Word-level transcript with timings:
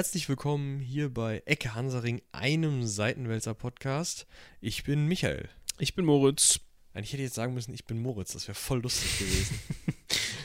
herzlich 0.00 0.30
willkommen 0.30 0.80
hier 0.80 1.12
bei 1.12 1.42
Ecke 1.44 1.74
Hansaring, 1.74 2.22
einem 2.32 2.86
Seitenwälzer 2.86 3.52
Podcast. 3.52 4.26
Ich 4.62 4.82
bin 4.82 5.04
Michael. 5.04 5.50
Ich 5.78 5.94
bin 5.94 6.06
Moritz. 6.06 6.60
Eigentlich 6.94 7.12
hätte 7.12 7.22
ich 7.22 7.26
jetzt 7.26 7.34
sagen 7.34 7.52
müssen, 7.52 7.74
ich 7.74 7.84
bin 7.84 8.00
Moritz, 8.00 8.32
das 8.32 8.48
wäre 8.48 8.54
voll 8.54 8.80
lustig 8.80 9.18
gewesen. 9.18 9.60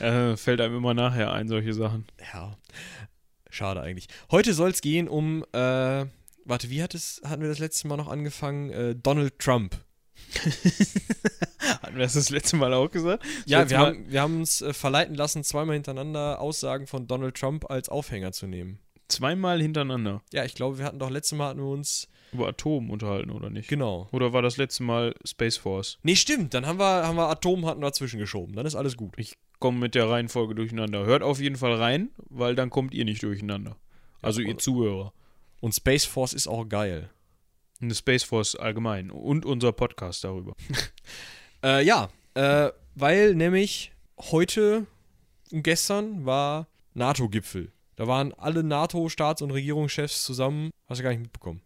äh, 0.00 0.36
fällt 0.36 0.60
einem 0.60 0.76
immer 0.76 0.92
nachher 0.92 1.32
ein, 1.32 1.48
solche 1.48 1.72
Sachen. 1.72 2.04
Ja, 2.34 2.58
schade 3.48 3.80
eigentlich. 3.80 4.08
Heute 4.30 4.52
soll 4.52 4.68
es 4.68 4.82
gehen 4.82 5.08
um, 5.08 5.42
äh, 5.54 6.04
warte, 6.44 6.68
wie 6.68 6.82
hat 6.82 6.94
es, 6.94 7.22
hatten 7.24 7.40
wir 7.40 7.48
das 7.48 7.58
letzte 7.58 7.88
Mal 7.88 7.96
noch 7.96 8.08
angefangen? 8.08 8.68
Äh, 8.68 8.94
Donald 8.94 9.38
Trump. 9.38 9.82
Hatten 11.82 11.96
wir 11.96 12.04
das 12.04 12.12
das 12.12 12.28
letzte 12.28 12.56
Mal 12.56 12.74
auch 12.74 12.90
gesagt? 12.90 13.22
Das 13.22 13.30
ja, 13.46 13.70
wir 13.70 13.78
haben, 13.78 14.10
wir 14.10 14.20
haben 14.20 14.36
uns 14.36 14.60
äh, 14.60 14.74
verleiten 14.74 15.14
lassen, 15.14 15.44
zweimal 15.44 15.76
hintereinander 15.76 16.40
Aussagen 16.40 16.86
von 16.86 17.06
Donald 17.06 17.36
Trump 17.36 17.70
als 17.70 17.88
Aufhänger 17.88 18.32
zu 18.32 18.46
nehmen. 18.46 18.80
Zweimal 19.08 19.60
hintereinander? 19.60 20.22
Ja, 20.32 20.44
ich 20.44 20.54
glaube, 20.54 20.78
wir 20.78 20.84
hatten 20.84 20.98
doch 20.98 21.10
letztes 21.10 21.36
Mal 21.38 21.48
hatten 21.48 21.60
wir 21.60 21.70
uns 21.70 22.08
über 22.32 22.48
Atom 22.48 22.90
unterhalten, 22.90 23.30
oder 23.30 23.50
nicht? 23.50 23.68
Genau. 23.68 24.08
Oder 24.12 24.32
war 24.32 24.42
das 24.42 24.56
letzte 24.56 24.82
Mal 24.82 25.14
Space 25.24 25.56
Force? 25.56 25.98
Nee, 26.02 26.16
stimmt. 26.16 26.54
Dann 26.54 26.66
haben 26.66 26.78
wir, 26.78 27.06
haben 27.06 27.16
wir 27.16 27.28
Atom 27.28 27.66
hatten 27.66 27.80
dazwischen 27.80 28.18
geschoben. 28.18 28.54
Dann 28.54 28.66
ist 28.66 28.74
alles 28.74 28.96
gut. 28.96 29.14
Ich 29.16 29.36
komme 29.58 29.78
mit 29.78 29.94
der 29.94 30.08
Reihenfolge 30.08 30.54
durcheinander. 30.54 31.04
Hört 31.04 31.22
auf 31.22 31.40
jeden 31.40 31.56
Fall 31.56 31.74
rein, 31.74 32.10
weil 32.28 32.54
dann 32.54 32.70
kommt 32.70 32.94
ihr 32.94 33.04
nicht 33.04 33.22
durcheinander. 33.22 33.76
Also 34.22 34.40
ja, 34.40 34.48
ihr 34.48 34.58
Zuhörer. 34.58 35.12
Und 35.60 35.74
Space 35.74 36.04
Force 36.04 36.32
ist 36.32 36.48
auch 36.48 36.68
geil. 36.68 37.10
Eine 37.80 37.94
Space 37.94 38.24
Force 38.24 38.56
allgemein. 38.56 39.10
Und 39.10 39.46
unser 39.46 39.72
Podcast 39.72 40.24
darüber. 40.24 40.54
äh, 41.64 41.84
ja, 41.84 42.08
äh, 42.34 42.70
weil 42.94 43.34
nämlich 43.34 43.92
heute 44.18 44.86
und 45.52 45.62
gestern 45.62 46.26
war 46.26 46.66
NATO-Gipfel. 46.94 47.72
Da 47.96 48.06
waren 48.06 48.32
alle 48.34 48.62
NATO-Staats- 48.62 49.42
und 49.42 49.50
Regierungschefs 49.50 50.22
zusammen. 50.22 50.70
Hast 50.86 50.98
du 50.98 51.02
gar 51.02 51.10
nicht 51.10 51.22
mitbekommen. 51.22 51.62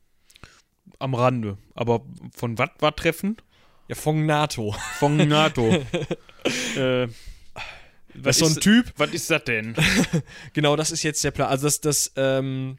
Am 0.98 1.14
Rande. 1.14 1.58
Aber 1.74 2.02
von 2.34 2.56
was 2.56 2.70
war 2.78 2.94
Treffen? 2.94 3.36
Ja, 3.88 3.96
von 3.96 4.26
NATO. 4.26 4.74
Von 4.98 5.16
NATO. 5.16 5.68
äh, 6.76 7.08
was 8.14 8.40
ist 8.40 8.46
so 8.46 8.46
ein 8.46 8.60
Typ. 8.60 8.92
Was 8.96 9.10
ist 9.12 9.30
das 9.30 9.44
denn? 9.44 9.74
genau, 10.52 10.76
das 10.76 10.90
ist 10.92 11.02
jetzt 11.02 11.22
der 11.24 11.32
Plan. 11.32 11.48
Also, 11.48 11.66
das, 11.66 11.80
das, 11.80 12.12
ähm, 12.16 12.78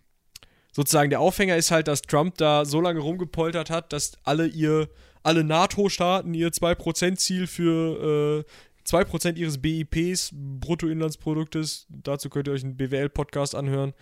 sozusagen 0.71 1.09
der 1.09 1.19
Aufhänger 1.19 1.57
ist 1.57 1.71
halt, 1.71 1.87
dass 1.87 2.01
Trump 2.01 2.37
da 2.37 2.65
so 2.65 2.79
lange 2.79 2.99
rumgepoltert 2.99 3.69
hat, 3.69 3.91
dass 3.93 4.13
alle 4.23 4.47
ihr, 4.47 4.89
alle 5.23 5.43
NATO-Staaten 5.43 6.33
ihr 6.33 6.49
2%-Ziel 6.49 7.47
für 7.47 8.45
äh, 8.47 8.51
2% 8.85 9.37
ihres 9.37 9.61
BIPs, 9.61 10.31
Bruttoinlandsproduktes, 10.33 11.87
dazu 11.89 12.29
könnt 12.29 12.47
ihr 12.47 12.53
euch 12.53 12.63
einen 12.63 12.77
BWL-Podcast 12.77 13.55
anhören, 13.55 13.93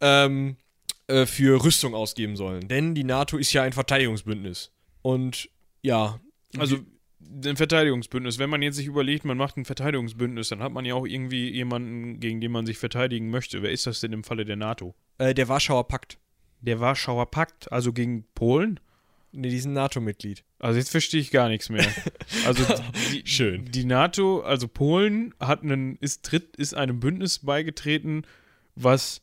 ähm, 0.00 0.56
äh, 1.08 1.26
für 1.26 1.62
Rüstung 1.64 1.94
ausgeben 1.94 2.36
sollen. 2.36 2.68
Denn 2.68 2.94
die 2.94 3.04
NATO 3.04 3.36
ist 3.36 3.52
ja 3.52 3.62
ein 3.62 3.72
Verteidigungsbündnis. 3.72 4.72
Und 5.02 5.48
ja. 5.82 6.20
Also 6.58 6.78
ein 7.20 7.56
Verteidigungsbündnis. 7.56 8.38
Wenn 8.38 8.50
man 8.50 8.62
jetzt 8.62 8.76
sich 8.76 8.86
überlegt, 8.86 9.24
man 9.24 9.36
macht 9.36 9.56
ein 9.56 9.64
Verteidigungsbündnis, 9.64 10.48
dann 10.48 10.62
hat 10.62 10.72
man 10.72 10.84
ja 10.84 10.94
auch 10.94 11.06
irgendwie 11.06 11.50
jemanden, 11.50 12.20
gegen 12.20 12.40
den 12.40 12.52
man 12.52 12.66
sich 12.66 12.78
verteidigen 12.78 13.30
möchte. 13.30 13.62
Wer 13.62 13.70
ist 13.70 13.86
das 13.86 14.00
denn 14.00 14.12
im 14.12 14.24
Falle 14.24 14.44
der 14.44 14.56
NATO? 14.56 14.94
Äh, 15.18 15.34
der 15.34 15.48
Warschauer 15.48 15.88
Pakt. 15.88 16.18
Der 16.60 16.80
Warschauer 16.80 17.30
Pakt, 17.30 17.70
also 17.70 17.92
gegen 17.92 18.26
Polen? 18.34 18.80
Ne, 19.32 19.48
die 19.48 19.60
sind 19.60 19.74
NATO-Mitglied. 19.74 20.44
Also 20.58 20.78
jetzt 20.78 20.90
verstehe 20.90 21.20
ich 21.20 21.30
gar 21.30 21.48
nichts 21.48 21.68
mehr. 21.68 21.86
Also 22.44 22.64
die, 23.12 23.26
schön. 23.26 23.64
Die 23.66 23.84
NATO, 23.84 24.40
also 24.40 24.68
Polen 24.68 25.34
hat 25.40 25.62
einen, 25.62 25.96
ist, 25.96 26.24
tritt, 26.24 26.56
ist 26.56 26.74
einem 26.74 27.00
Bündnis 27.00 27.40
beigetreten, 27.40 28.24
was 28.74 29.22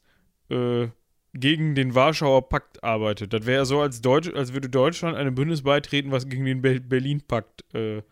äh, 0.50 0.88
gegen 1.34 1.76
den 1.76 1.96
Warschauer 1.96 2.50
Pakt 2.50 2.84
arbeitet. 2.84 3.34
Das 3.34 3.46
wäre 3.46 3.66
so, 3.66 3.82
als, 3.82 4.02
Deutsch, 4.02 4.30
als 4.34 4.54
würde 4.54 4.70
Deutschland 4.70 5.18
einem 5.18 5.36
Bündnis 5.36 5.64
beitreten, 5.64 6.12
was 6.12 6.28
gegen 6.28 6.46
den 6.46 6.62
Be 6.62 6.80
Berlin-Pakt 6.80 7.64
äh, 7.74 8.04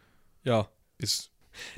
ja. 0.43 0.69
ist. 0.97 1.31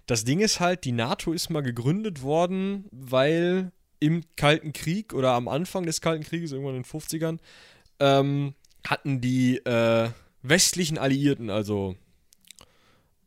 Das 0.06 0.24
Ding 0.24 0.40
ist 0.40 0.60
halt, 0.60 0.86
die 0.86 0.92
NATO 0.92 1.34
ist 1.34 1.50
mal 1.50 1.62
gegründet 1.62 2.22
worden, 2.22 2.86
weil 2.92 3.72
im 4.00 4.24
Kalten 4.36 4.74
Krieg 4.74 5.14
oder 5.14 5.32
am 5.32 5.48
Anfang 5.48 5.86
des 5.86 6.02
Kalten 6.02 6.24
Krieges, 6.24 6.52
irgendwann 6.52 6.76
in 6.76 6.84
den 6.84 6.90
50ern, 6.90 7.40
ähm, 8.00 8.54
hatten 8.86 9.22
die 9.22 9.58
äh, 9.58 10.10
westlichen 10.44 10.98
Alliierten, 10.98 11.50
also 11.50 11.96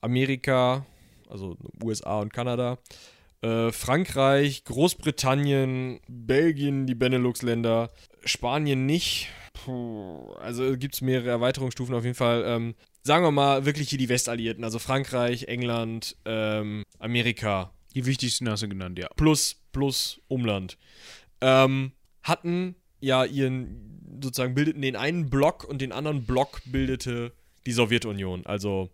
Amerika, 0.00 0.86
also 1.28 1.56
USA 1.82 2.20
und 2.20 2.32
Kanada, 2.32 2.78
äh, 3.42 3.72
Frankreich, 3.72 4.64
Großbritannien, 4.64 6.00
Belgien, 6.08 6.86
die 6.86 6.94
Benelux-Länder, 6.94 7.90
Spanien 8.24 8.86
nicht. 8.86 9.28
Puh, 9.52 10.32
also 10.34 10.76
gibt 10.76 10.94
es 10.94 11.00
mehrere 11.00 11.30
Erweiterungsstufen 11.30 11.94
auf 11.94 12.04
jeden 12.04 12.14
Fall. 12.14 12.44
Ähm, 12.46 12.74
sagen 13.02 13.24
wir 13.24 13.30
mal 13.30 13.64
wirklich 13.64 13.88
hier 13.88 13.98
die 13.98 14.08
Westalliierten, 14.08 14.64
also 14.64 14.78
Frankreich, 14.78 15.44
England, 15.44 16.16
ähm, 16.24 16.84
Amerika. 16.98 17.72
Die 17.94 18.04
wichtigsten 18.04 18.48
hast 18.48 18.62
du 18.62 18.68
genannt, 18.68 18.98
ja. 18.98 19.08
Plus, 19.16 19.56
plus 19.72 20.20
Umland. 20.28 20.76
Ähm, 21.40 21.92
hatten 22.22 22.76
ja 23.00 23.24
ihren, 23.24 24.18
sozusagen 24.22 24.54
bildeten 24.54 24.82
den 24.82 24.96
einen 24.96 25.30
Block 25.30 25.64
und 25.64 25.80
den 25.80 25.92
anderen 25.92 26.24
Block 26.24 26.60
bildete 26.66 27.32
die 27.66 27.72
Sowjetunion. 27.72 28.46
Also 28.46 28.90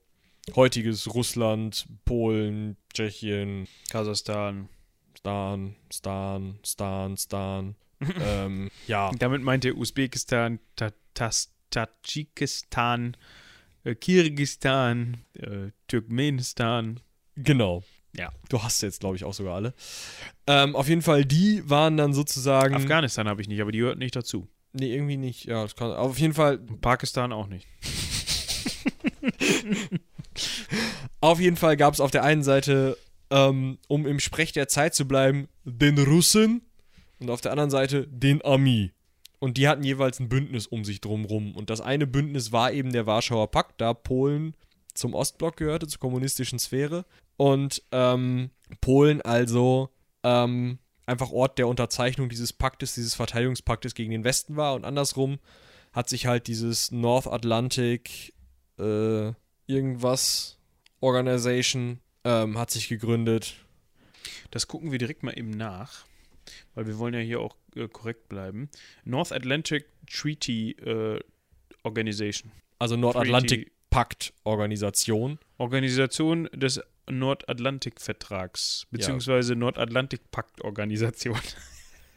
heutiges 0.57 1.15
Russland, 1.15 1.87
Polen, 2.05 2.77
Tschechien, 2.93 3.69
Kasachstan, 3.91 4.69
Stan, 5.17 5.77
Stan, 5.93 6.59
Stan, 6.65 7.17
Stan. 7.17 7.77
ähm, 8.21 8.71
ja. 8.87 9.13
Damit 9.19 9.43
meint 9.43 9.65
er 9.65 9.77
Usbekistan, 9.77 10.59
Tadschikistan, 11.71 13.17
äh, 13.85 13.95
Kirgistan, 13.95 15.19
äh, 15.35 15.71
Turkmenistan. 15.87 17.01
Genau. 17.37 17.85
Ja. 18.17 18.31
Du 18.49 18.63
hast 18.63 18.83
jetzt, 18.83 19.01
glaube 19.01 19.17
ich, 19.17 19.25
auch 19.25 19.35
sogar 19.35 19.55
alle. 19.55 19.75
Ähm, 20.47 20.77
auf 20.77 20.89
jeden 20.89 21.03
Fall, 21.03 21.25
die 21.25 21.69
waren 21.69 21.97
dann 21.97 22.13
sozusagen. 22.13 22.75
Afghanistan 22.75 23.29
habe 23.29 23.41
ich 23.41 23.49
nicht, 23.49 23.61
aber 23.61 23.73
die 23.73 23.79
gehört 23.79 23.99
nicht 23.99 24.15
dazu. 24.15 24.49
Nee, 24.73 24.95
irgendwie 24.95 25.17
nicht. 25.17 25.45
Ja, 25.45 25.63
das 25.63 25.77
kann. 25.77 25.93
Auf 25.93 26.19
jeden 26.19 26.35
Fall. 26.35 26.59
Pakistan 26.59 27.33
auch 27.33 27.47
nicht. 27.47 27.67
Auf 31.21 31.39
jeden 31.39 31.57
Fall 31.57 31.77
gab 31.77 31.95
es 31.95 32.01
auf 32.01 32.11
der 32.11 32.25
einen 32.25 32.43
Seite, 32.43 32.99
ähm, 33.31 33.79
um 33.87 34.07
im 34.07 34.19
Sprech 34.19 34.53
der 34.53 34.67
Zeit 34.67 34.95
zu 34.95 35.07
bleiben, 35.07 35.49
den 35.65 35.97
Russen 35.97 36.63
und 37.21 37.31
auf 37.31 37.41
der 37.41 37.53
anderen 37.53 37.71
Seite 37.71 38.09
den 38.09 38.45
Ami. 38.45 38.91
Und 39.39 39.57
die 39.57 39.69
hatten 39.69 39.85
jeweils 39.85 40.19
ein 40.19 40.29
Bündnis 40.29 40.67
um 40.67 40.85
sich 40.85 41.01
drumrum. 41.01 41.55
Und 41.55 41.71
das 41.71 41.81
eine 41.81 42.09
Bündnis 42.09 42.51
war 42.51 42.73
eben 42.73 42.93
der 42.93 43.07
Warschauer 43.07 43.53
Pakt, 43.53 43.81
da 43.81 43.95
Polen 43.95 44.55
zum 44.95 45.15
Ostblock 45.15 45.57
gehörte, 45.57 45.87
zur 45.87 46.01
kommunistischen 46.01 46.59
Sphäre. 46.59 47.05
Und 47.37 47.83
ähm, 47.93 48.51
Polen 48.81 49.21
also 49.23 49.91
ähm, 50.23 50.79
einfach 51.07 51.31
Ort 51.31 51.59
der 51.59 51.69
Unterzeichnung 51.69 52.29
dieses 52.29 52.53
Paktes, 52.53 52.95
dieses 52.95 53.15
Verteidigungspaktes 53.15 53.95
gegen 53.95 54.13
den 54.13 54.25
Westen 54.25 54.57
war. 54.57 54.75
Und 54.75 54.85
andersrum 54.85 55.39
hat 55.93 56.09
sich 56.09 56.27
halt 56.27 56.47
dieses 56.47 56.91
North 56.91 57.27
Atlantic 57.27 58.35
äh, 58.79 59.33
irgendwas 59.67 60.59
Organization 61.01 61.99
ähm, 62.25 62.59
hat 62.59 62.71
sich 62.71 62.89
gegründet. 62.89 63.57
Das 64.51 64.69
gucken 64.69 64.93
wir 64.93 64.99
direkt 64.99 65.23
mal 65.23 65.37
eben 65.37 65.51
nach, 65.51 66.05
weil 66.75 66.87
wir 66.87 66.99
wollen 66.99 67.15
ja 67.15 67.21
hier 67.21 67.41
auch 67.41 67.57
äh, 67.75 67.89
korrekt 67.89 68.29
bleiben. 68.29 68.69
North 69.05 69.33
Atlantic 69.33 69.87
Treaty 70.09 70.73
äh, 70.73 71.21
Organization. 71.83 72.53
Also 72.79 72.97
Nordatlantik 72.97 73.73
Pakt 73.93 74.33
Organisation. 74.45 75.39
Organisation 75.59 76.49
des 76.55 76.81
Nordatlantik-Vertrags, 77.11 78.87
beziehungsweise 78.91 79.53
ja. 79.53 79.59
Nordatlantik-Pakt-Organisation. 79.59 81.39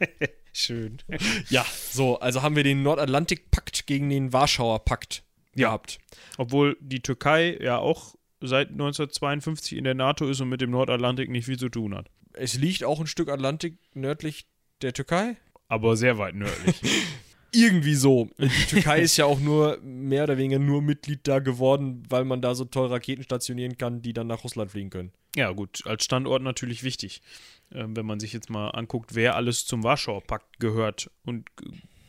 Schön. 0.54 1.02
Ja, 1.50 1.66
so, 1.90 2.18
also 2.18 2.40
haben 2.40 2.56
wir 2.56 2.64
den 2.64 2.82
Nordatlantik-Pakt 2.82 3.86
gegen 3.86 4.08
den 4.08 4.32
Warschauer 4.32 4.86
Pakt 4.86 5.22
ja. 5.54 5.68
gehabt. 5.68 5.98
Obwohl 6.38 6.78
die 6.80 7.02
Türkei 7.02 7.58
ja 7.60 7.76
auch 7.76 8.14
seit 8.40 8.70
1952 8.70 9.76
in 9.76 9.84
der 9.84 9.94
NATO 9.94 10.26
ist 10.30 10.40
und 10.40 10.48
mit 10.48 10.62
dem 10.62 10.70
Nordatlantik 10.70 11.28
nicht 11.28 11.44
viel 11.44 11.58
zu 11.58 11.68
tun 11.68 11.94
hat. 11.94 12.08
Es 12.32 12.54
liegt 12.54 12.84
auch 12.84 13.00
ein 13.00 13.06
Stück 13.06 13.28
Atlantik 13.28 13.76
nördlich 13.92 14.46
der 14.80 14.94
Türkei. 14.94 15.36
Aber 15.68 15.94
sehr 15.96 16.16
weit 16.16 16.36
nördlich. 16.36 16.80
Irgendwie 17.56 17.94
so. 17.94 18.28
Die 18.38 18.66
Türkei 18.68 19.00
ist 19.00 19.16
ja 19.16 19.24
auch 19.24 19.40
nur 19.40 19.78
mehr 19.82 20.24
oder 20.24 20.36
weniger 20.36 20.58
nur 20.58 20.82
Mitglied 20.82 21.20
da 21.24 21.38
geworden, 21.38 22.02
weil 22.08 22.24
man 22.24 22.42
da 22.42 22.54
so 22.54 22.64
toll 22.64 22.88
Raketen 22.88 23.22
stationieren 23.22 23.78
kann, 23.78 24.02
die 24.02 24.12
dann 24.12 24.26
nach 24.26 24.44
Russland 24.44 24.70
fliegen 24.70 24.90
können. 24.90 25.12
Ja, 25.34 25.52
gut, 25.52 25.82
als 25.86 26.04
Standort 26.04 26.42
natürlich 26.42 26.82
wichtig. 26.82 27.22
Äh, 27.70 27.84
wenn 27.88 28.06
man 28.06 28.20
sich 28.20 28.32
jetzt 28.32 28.50
mal 28.50 28.70
anguckt, 28.70 29.14
wer 29.14 29.36
alles 29.36 29.66
zum 29.66 29.82
Warschauer 29.82 30.22
Pakt 30.22 30.60
gehört 30.60 31.10
und 31.24 31.50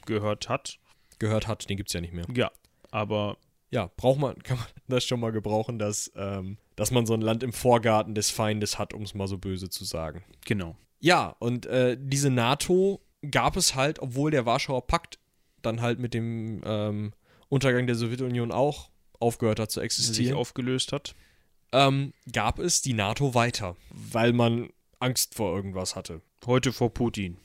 gehört 0.06 0.50
hat. 0.50 0.80
Gehört 1.20 1.48
hat, 1.48 1.70
den 1.70 1.78
gibt 1.78 1.90
es 1.90 1.94
ja 1.94 2.02
nicht 2.02 2.14
mehr. 2.14 2.26
Ja, 2.34 2.52
aber 2.92 3.38
ja, 3.70 3.90
braucht 3.98 4.20
man, 4.20 4.38
kann 4.44 4.58
man 4.58 4.68
das 4.88 5.06
schon 5.06 5.20
mal 5.20 5.32
gebrauchen, 5.32 5.80
dass, 5.80 6.12
ähm, 6.16 6.58
dass 6.76 6.92
man 6.92 7.06
so 7.06 7.14
ein 7.14 7.22
Land 7.22 7.44
im 7.44 7.54
Vorgarten 7.54 8.16
des 8.16 8.30
Feindes 8.30 8.80
hat, 8.80 8.94
um 8.94 9.04
es 9.04 9.14
mal 9.14 9.28
so 9.28 9.38
böse 9.38 9.70
zu 9.70 9.86
sagen. 9.86 10.24
Genau. 10.46 10.76
Ja, 11.00 11.36
und 11.40 11.66
äh, 11.68 11.98
diese 12.00 12.30
NATO 12.30 13.02
gab 13.30 13.58
es 13.58 13.76
halt, 13.76 14.00
obwohl 14.00 14.32
der 14.32 14.46
Warschauer 14.46 14.88
Pakt 14.88 15.20
dann 15.62 15.82
halt 15.82 16.00
mit 16.00 16.14
dem 16.14 16.62
ähm, 16.66 17.14
Untergang 17.50 17.88
der 17.88 17.96
Sowjetunion 17.96 18.52
auch 18.52 18.90
aufgehört 19.20 19.60
hat 19.60 19.72
zu 19.72 19.80
sich 19.80 19.86
existieren, 19.86 20.38
aufgelöst 20.38 20.92
hat. 20.92 21.16
ähm, 21.72 22.14
gab 22.32 22.60
es 22.60 22.82
die 22.82 22.94
NATO 22.94 23.34
weiter, 23.34 23.76
weil 23.90 24.34
man 24.34 24.70
Angst 25.00 25.36
vor 25.36 25.56
irgendwas 25.56 25.96
hatte. 25.96 26.22
Heute 26.46 26.72
vor 26.74 26.94
Putin. 26.94 27.38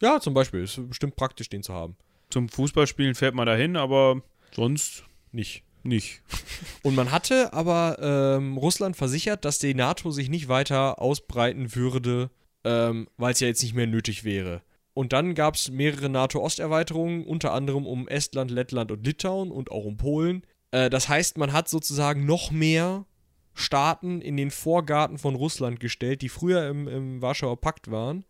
Ja, 0.00 0.20
zum 0.20 0.34
Beispiel. 0.34 0.62
Ist 0.64 0.88
bestimmt 0.88 1.16
praktisch, 1.16 1.48
den 1.48 1.62
zu 1.62 1.72
haben. 1.72 1.96
Zum 2.30 2.48
Fußballspielen 2.48 3.14
fährt 3.14 3.34
man 3.34 3.46
dahin, 3.46 3.76
aber 3.76 4.22
sonst 4.54 5.04
Nicht. 5.30 5.62
nicht. 5.84 6.22
Und 6.82 6.94
man 6.94 7.10
hatte 7.12 7.52
aber 7.52 7.98
ähm, 8.00 8.56
Russland 8.56 8.96
versichert, 8.96 9.44
dass 9.44 9.58
die 9.58 9.74
NATO 9.74 10.10
sich 10.10 10.28
nicht 10.28 10.48
weiter 10.48 11.00
ausbreiten 11.00 11.74
würde, 11.74 12.30
ähm, 12.64 13.08
weil 13.16 13.32
es 13.32 13.40
ja 13.40 13.48
jetzt 13.48 13.62
nicht 13.62 13.74
mehr 13.74 13.86
nötig 13.86 14.24
wäre. 14.24 14.62
Und 14.94 15.12
dann 15.12 15.34
gab 15.34 15.54
es 15.54 15.70
mehrere 15.70 16.08
NATO-Osterweiterungen, 16.08 17.24
unter 17.24 17.52
anderem 17.52 17.86
um 17.86 18.08
Estland, 18.08 18.50
Lettland 18.50 18.92
und 18.92 19.06
Litauen 19.06 19.50
und 19.50 19.70
auch 19.70 19.84
um 19.84 19.96
Polen. 19.96 20.44
Äh, 20.70 20.90
das 20.90 21.08
heißt, 21.08 21.38
man 21.38 21.52
hat 21.52 21.68
sozusagen 21.68 22.26
noch 22.26 22.50
mehr 22.50 23.06
Staaten 23.54 24.20
in 24.20 24.36
den 24.36 24.50
Vorgarten 24.50 25.18
von 25.18 25.34
Russland 25.34 25.80
gestellt, 25.80 26.22
die 26.22 26.28
früher 26.28 26.68
im, 26.68 26.88
im 26.88 27.22
Warschauer 27.22 27.60
Pakt 27.60 27.90
waren. 27.90 28.24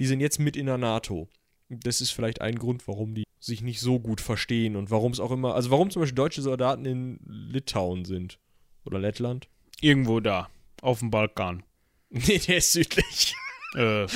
Die 0.00 0.06
sind 0.06 0.20
jetzt 0.20 0.38
mit 0.38 0.56
in 0.56 0.66
der 0.66 0.78
NATO. 0.78 1.28
Das 1.68 2.00
ist 2.00 2.10
vielleicht 2.10 2.40
ein 2.40 2.58
Grund, 2.58 2.88
warum 2.88 3.14
die 3.14 3.24
sich 3.38 3.62
nicht 3.62 3.80
so 3.80 4.00
gut 4.00 4.20
verstehen 4.20 4.76
und 4.76 4.90
warum 4.90 5.12
es 5.12 5.20
auch 5.20 5.30
immer, 5.30 5.54
also 5.54 5.70
warum 5.70 5.90
zum 5.90 6.02
Beispiel 6.02 6.16
deutsche 6.16 6.42
Soldaten 6.42 6.84
in 6.84 7.20
Litauen 7.24 8.04
sind. 8.04 8.38
Oder 8.84 8.98
Lettland. 8.98 9.48
Irgendwo 9.80 10.20
da. 10.20 10.48
Auf 10.82 11.00
dem 11.00 11.10
Balkan. 11.10 11.62
Nee, 12.12 12.38
der 12.38 12.56
ist 12.56 12.72
südlich. 12.72 13.36
Äh. 13.76 14.06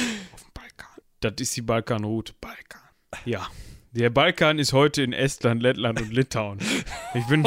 Das 1.24 1.34
ist 1.40 1.56
die 1.56 1.62
Balkanroute. 1.62 2.34
Balkan. 2.40 2.80
Ja. 3.24 3.48
Der 3.92 4.10
Balkan 4.10 4.58
ist 4.58 4.72
heute 4.74 5.02
in 5.02 5.12
Estland, 5.14 5.62
Lettland 5.62 6.00
und 6.02 6.12
Litauen. 6.12 6.58
Ich 7.14 7.24
bin. 7.26 7.46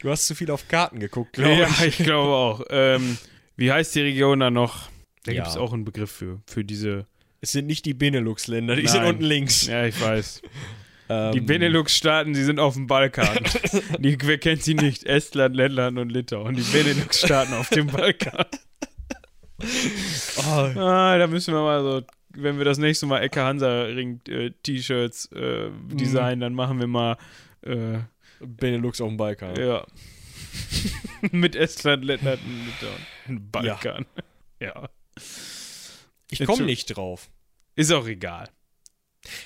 Du 0.00 0.10
hast 0.10 0.26
zu 0.26 0.34
viel 0.34 0.50
auf 0.50 0.68
Karten 0.68 1.00
geguckt, 1.00 1.32
glaube 1.34 1.52
ja, 1.62 1.68
ich. 1.80 1.98
ich 1.98 1.98
glaube 1.98 2.32
auch. 2.32 2.62
Ähm, 2.70 3.18
wie 3.56 3.72
heißt 3.72 3.94
die 3.94 4.00
Region 4.02 4.40
da 4.40 4.50
noch? 4.50 4.88
Da 5.24 5.32
Ja. 5.32 5.42
gibt 5.42 5.48
es 5.48 5.56
auch 5.56 5.72
einen 5.72 5.84
Begriff 5.84 6.10
für, 6.10 6.40
für 6.46 6.64
diese. 6.64 7.06
Es 7.40 7.52
sind 7.52 7.66
nicht 7.66 7.84
die 7.84 7.94
Benelux-Länder, 7.94 8.76
die 8.76 8.86
sind 8.86 9.00
Nein. 9.02 9.10
unten 9.10 9.24
links. 9.24 9.66
Ja, 9.66 9.84
ich 9.84 10.00
weiß. 10.00 10.40
Ähm, 11.10 11.32
Die 11.32 11.40
Benelux-Staaten, 11.40 12.32
die 12.32 12.42
sind 12.42 12.58
auf 12.58 12.72
dem 12.74 12.86
Balkan. 12.86 13.38
die, 13.98 14.16
wer 14.22 14.38
kennt 14.38 14.62
sie 14.62 14.74
nicht? 14.74 15.04
Estland, 15.04 15.54
Lettland 15.54 15.98
und 15.98 16.10
Litauen. 16.10 16.54
Die 16.56 16.62
Benelux-Staaten 16.62 17.52
auf 17.52 17.68
dem 17.68 17.88
Balkan. 17.88 18.46
Oh, 20.38 20.78
Ah, 20.78 21.16
da 21.18 21.26
müssen 21.26 21.54
wir 21.54 21.62
mal 21.62 21.82
so, 21.82 22.02
wenn 22.30 22.58
wir 22.58 22.64
das 22.64 22.78
nächste 22.78 23.06
Mal 23.06 23.20
Ecke 23.22 23.42
Hansa-Ring-T-Shirts 23.42 25.26
äh, 25.32 25.70
designen, 25.92 26.40
dann 26.40 26.54
machen 26.54 26.78
wir 26.80 26.86
mal, 26.86 27.16
äh, 27.62 27.98
Benelux 28.40 29.00
auf 29.00 29.08
dem 29.08 29.16
Balkan. 29.16 29.56
ja. 29.56 29.86
Mit 31.32 31.56
Estland, 31.56 32.04
Lettland 32.04 32.40
und 32.44 32.66
Litauen. 32.66 33.50
Balkan. 33.50 34.06
Ja. 34.60 34.88
Ich 36.30 36.38
Jetzt 36.40 36.48
komme 36.48 36.64
nicht 36.64 36.86
drauf. 36.96 37.30
Ist 37.76 37.92
auch 37.92 38.06
egal. 38.06 38.48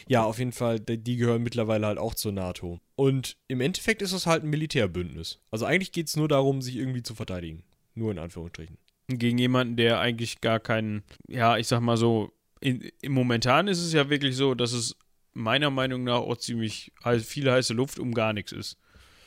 Ja, 0.09 0.25
auf 0.25 0.39
jeden 0.39 0.53
Fall, 0.53 0.81
die 0.81 0.99
die 0.99 1.17
gehören 1.17 1.43
mittlerweile 1.43 1.87
halt 1.87 1.99
auch 1.99 2.15
zur 2.15 2.33
NATO. 2.33 2.81
Und 2.97 3.37
im 3.47 3.61
Endeffekt 3.61 4.03
ist 4.03 4.13
es 4.13 4.27
halt 4.27 4.43
ein 4.43 4.51
Militärbündnis. 4.51 5.39
Also 5.51 5.67
eigentlich 5.67 5.93
geht 5.93 6.09
es 6.09 6.17
nur 6.17 6.29
darum, 6.29 6.63
sich 6.63 6.77
irgendwie 6.77 7.03
zu 7.03 7.15
verteidigen. 7.15 7.63
Nur 7.95 8.11
in 8.11 8.19
Anführungsstrichen. 8.19 8.77
Gegen 9.09 9.39
jemanden, 9.39 9.77
der 9.77 10.01
eigentlich 10.01 10.41
gar 10.41 10.61
keinen, 10.61 11.03
ja, 11.29 11.57
ich 11.57 11.67
sag 11.67 11.81
mal 11.81 11.97
so, 11.97 12.31
in, 12.61 12.91
Momentan 13.07 13.69
ist 13.69 13.83
es 13.83 13.93
ja 13.93 14.11
wirklich 14.11 14.37
so, 14.37 14.55
dass 14.55 14.73
es 14.73 14.97
meiner 15.33 15.71
Meinung 15.71 16.05
nach 16.05 16.19
auch 16.19 16.37
ziemlich 16.37 16.93
heiß, 17.05 17.25
viel 17.25 17.51
heiße 17.51 17.73
Luft 17.73 17.99
um 17.99 18.13
gar 18.13 18.33
nichts 18.33 18.53
ist. 18.53 18.77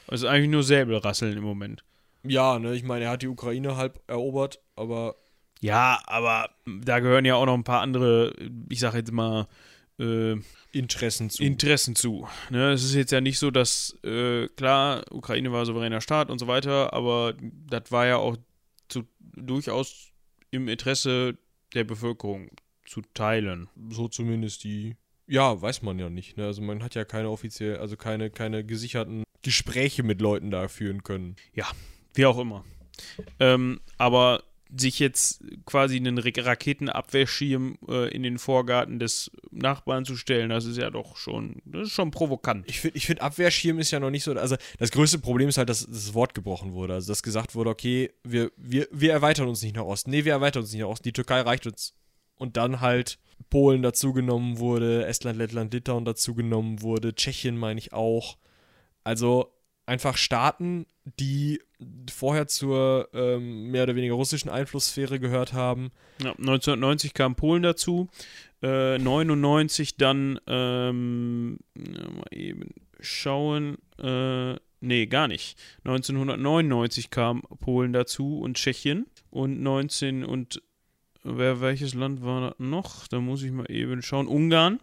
Also 0.07 0.27
eigentlich 0.27 0.51
nur 0.51 0.63
Säbelrasseln 0.63 1.37
im 1.37 1.43
Moment. 1.43 1.83
Ja, 2.23 2.59
ne, 2.59 2.75
ich 2.75 2.83
meine, 2.83 3.05
er 3.05 3.11
hat 3.11 3.21
die 3.23 3.27
Ukraine 3.27 3.77
halb 3.77 4.01
erobert, 4.07 4.59
aber 4.75 5.15
Ja, 5.61 5.99
aber 6.05 6.49
da 6.65 6.99
gehören 6.99 7.25
ja 7.25 7.35
auch 7.35 7.45
noch 7.45 7.55
ein 7.55 7.63
paar 7.63 7.81
andere, 7.81 8.33
ich 8.69 8.79
sag 8.79 8.93
jetzt 8.93 9.11
mal, 9.11 9.47
äh, 9.99 10.35
Interessen 10.73 11.29
zu. 11.29 11.43
Interessen 11.43 11.95
zu. 11.95 12.27
Ne, 12.49 12.71
es 12.71 12.83
ist 12.83 12.93
jetzt 12.93 13.11
ja 13.11 13.21
nicht 13.21 13.39
so, 13.39 13.51
dass, 13.51 13.97
äh, 14.03 14.47
klar, 14.49 15.03
Ukraine 15.11 15.51
war 15.51 15.65
souveräner 15.65 16.01
Staat 16.01 16.29
und 16.29 16.39
so 16.39 16.47
weiter, 16.47 16.93
aber 16.93 17.33
das 17.41 17.91
war 17.91 18.05
ja 18.05 18.17
auch 18.17 18.37
zu, 18.91 19.07
durchaus 19.19 20.11
im 20.51 20.67
Interesse 20.67 21.37
der 21.73 21.83
Bevölkerung 21.83 22.49
zu 22.85 23.01
teilen. 23.13 23.69
so 23.89 24.07
zumindest 24.07 24.63
die. 24.63 24.95
Ja, 25.27 25.61
weiß 25.61 25.81
man 25.81 25.97
ja 25.97 26.09
nicht. 26.09 26.37
Ne? 26.37 26.45
Also 26.45 26.61
man 26.61 26.83
hat 26.83 26.95
ja 26.95 27.05
keine 27.05 27.29
offiziell, 27.29 27.77
also 27.77 27.95
keine, 27.95 28.29
keine 28.29 28.65
gesicherten 28.65 29.23
Gespräche 29.43 30.03
mit 30.03 30.19
Leuten 30.19 30.51
da 30.51 30.67
führen 30.67 31.03
können. 31.03 31.37
Wie 32.13 32.25
auch 32.25 32.37
immer. 32.37 32.65
Ähm, 33.39 33.79
aber 33.97 34.43
sich 34.75 34.99
jetzt 34.99 35.43
quasi 35.65 35.97
einen 35.97 36.17
Ra- 36.17 36.31
Raketenabwehrschirm 36.35 37.77
äh, 37.89 38.09
in 38.13 38.23
den 38.23 38.37
Vorgarten 38.39 38.99
des 38.99 39.29
Nachbarn 39.51 40.05
zu 40.05 40.15
stellen, 40.15 40.49
das 40.49 40.65
ist 40.65 40.77
ja 40.77 40.89
doch 40.89 41.17
schon, 41.17 41.61
das 41.65 41.87
ist 41.87 41.93
schon 41.93 42.11
provokant. 42.11 42.69
Ich 42.69 42.79
finde, 42.79 42.97
ich 42.97 43.05
find, 43.05 43.21
Abwehrschirm 43.21 43.79
ist 43.79 43.91
ja 43.91 43.99
noch 43.99 44.09
nicht 44.11 44.23
so. 44.23 44.33
Also, 44.33 44.55
das 44.79 44.91
größte 44.91 45.19
Problem 45.19 45.49
ist 45.49 45.57
halt, 45.57 45.69
dass 45.69 45.85
das 45.85 46.13
Wort 46.13 46.33
gebrochen 46.33 46.73
wurde. 46.73 46.93
Also, 46.93 47.11
dass 47.11 47.23
gesagt 47.23 47.53
wurde, 47.55 47.69
okay, 47.69 48.11
wir, 48.23 48.51
wir, 48.55 48.87
wir 48.91 49.11
erweitern 49.11 49.47
uns 49.47 49.61
nicht 49.61 49.75
nach 49.75 49.83
Osten. 49.83 50.11
Nee, 50.11 50.25
wir 50.25 50.31
erweitern 50.33 50.63
uns 50.63 50.71
nicht 50.71 50.81
nach 50.81 50.87
Osten. 50.87 51.03
Die 51.03 51.13
Türkei 51.13 51.41
reicht 51.41 51.67
uns. 51.67 51.93
Und 52.35 52.57
dann 52.57 52.81
halt 52.81 53.19
Polen 53.49 53.81
dazugenommen 53.83 54.57
wurde, 54.57 55.05
Estland, 55.05 55.37
Lettland, 55.37 55.73
Litauen 55.73 56.05
dazugenommen 56.05 56.81
wurde, 56.81 57.13
Tschechien 57.13 57.57
meine 57.57 57.79
ich 57.79 57.93
auch. 57.93 58.37
Also, 59.03 59.51
einfach 59.91 60.15
Staaten, 60.15 60.85
die 61.03 61.61
vorher 62.09 62.47
zur 62.47 63.09
ähm, 63.13 63.71
mehr 63.71 63.83
oder 63.83 63.95
weniger 63.95 64.13
russischen 64.13 64.49
Einflusssphäre 64.49 65.19
gehört 65.19 65.51
haben. 65.51 65.91
Ja, 66.23 66.31
1990 66.31 67.13
kam 67.13 67.35
Polen 67.35 67.61
dazu, 67.61 68.07
äh, 68.63 68.97
99 68.97 69.97
dann, 69.97 70.39
ähm, 70.47 71.59
mal 71.75 72.25
eben 72.31 72.69
schauen, 73.01 73.79
äh, 74.01 74.55
nee, 74.79 75.07
gar 75.07 75.27
nicht. 75.27 75.59
1999 75.83 77.09
kam 77.09 77.41
Polen 77.59 77.91
dazu 77.91 78.39
und 78.39 78.55
Tschechien 78.55 79.07
und 79.29 79.61
19 79.61 80.23
und 80.23 80.61
wer, 81.23 81.61
welches 81.61 81.93
Land 81.93 82.23
war 82.23 82.49
das 82.49 82.59
noch? 82.59 83.07
Da 83.07 83.19
muss 83.19 83.43
ich 83.43 83.51
mal 83.51 83.69
eben 83.69 84.01
schauen. 84.01 84.27
Ungarn. 84.27 84.79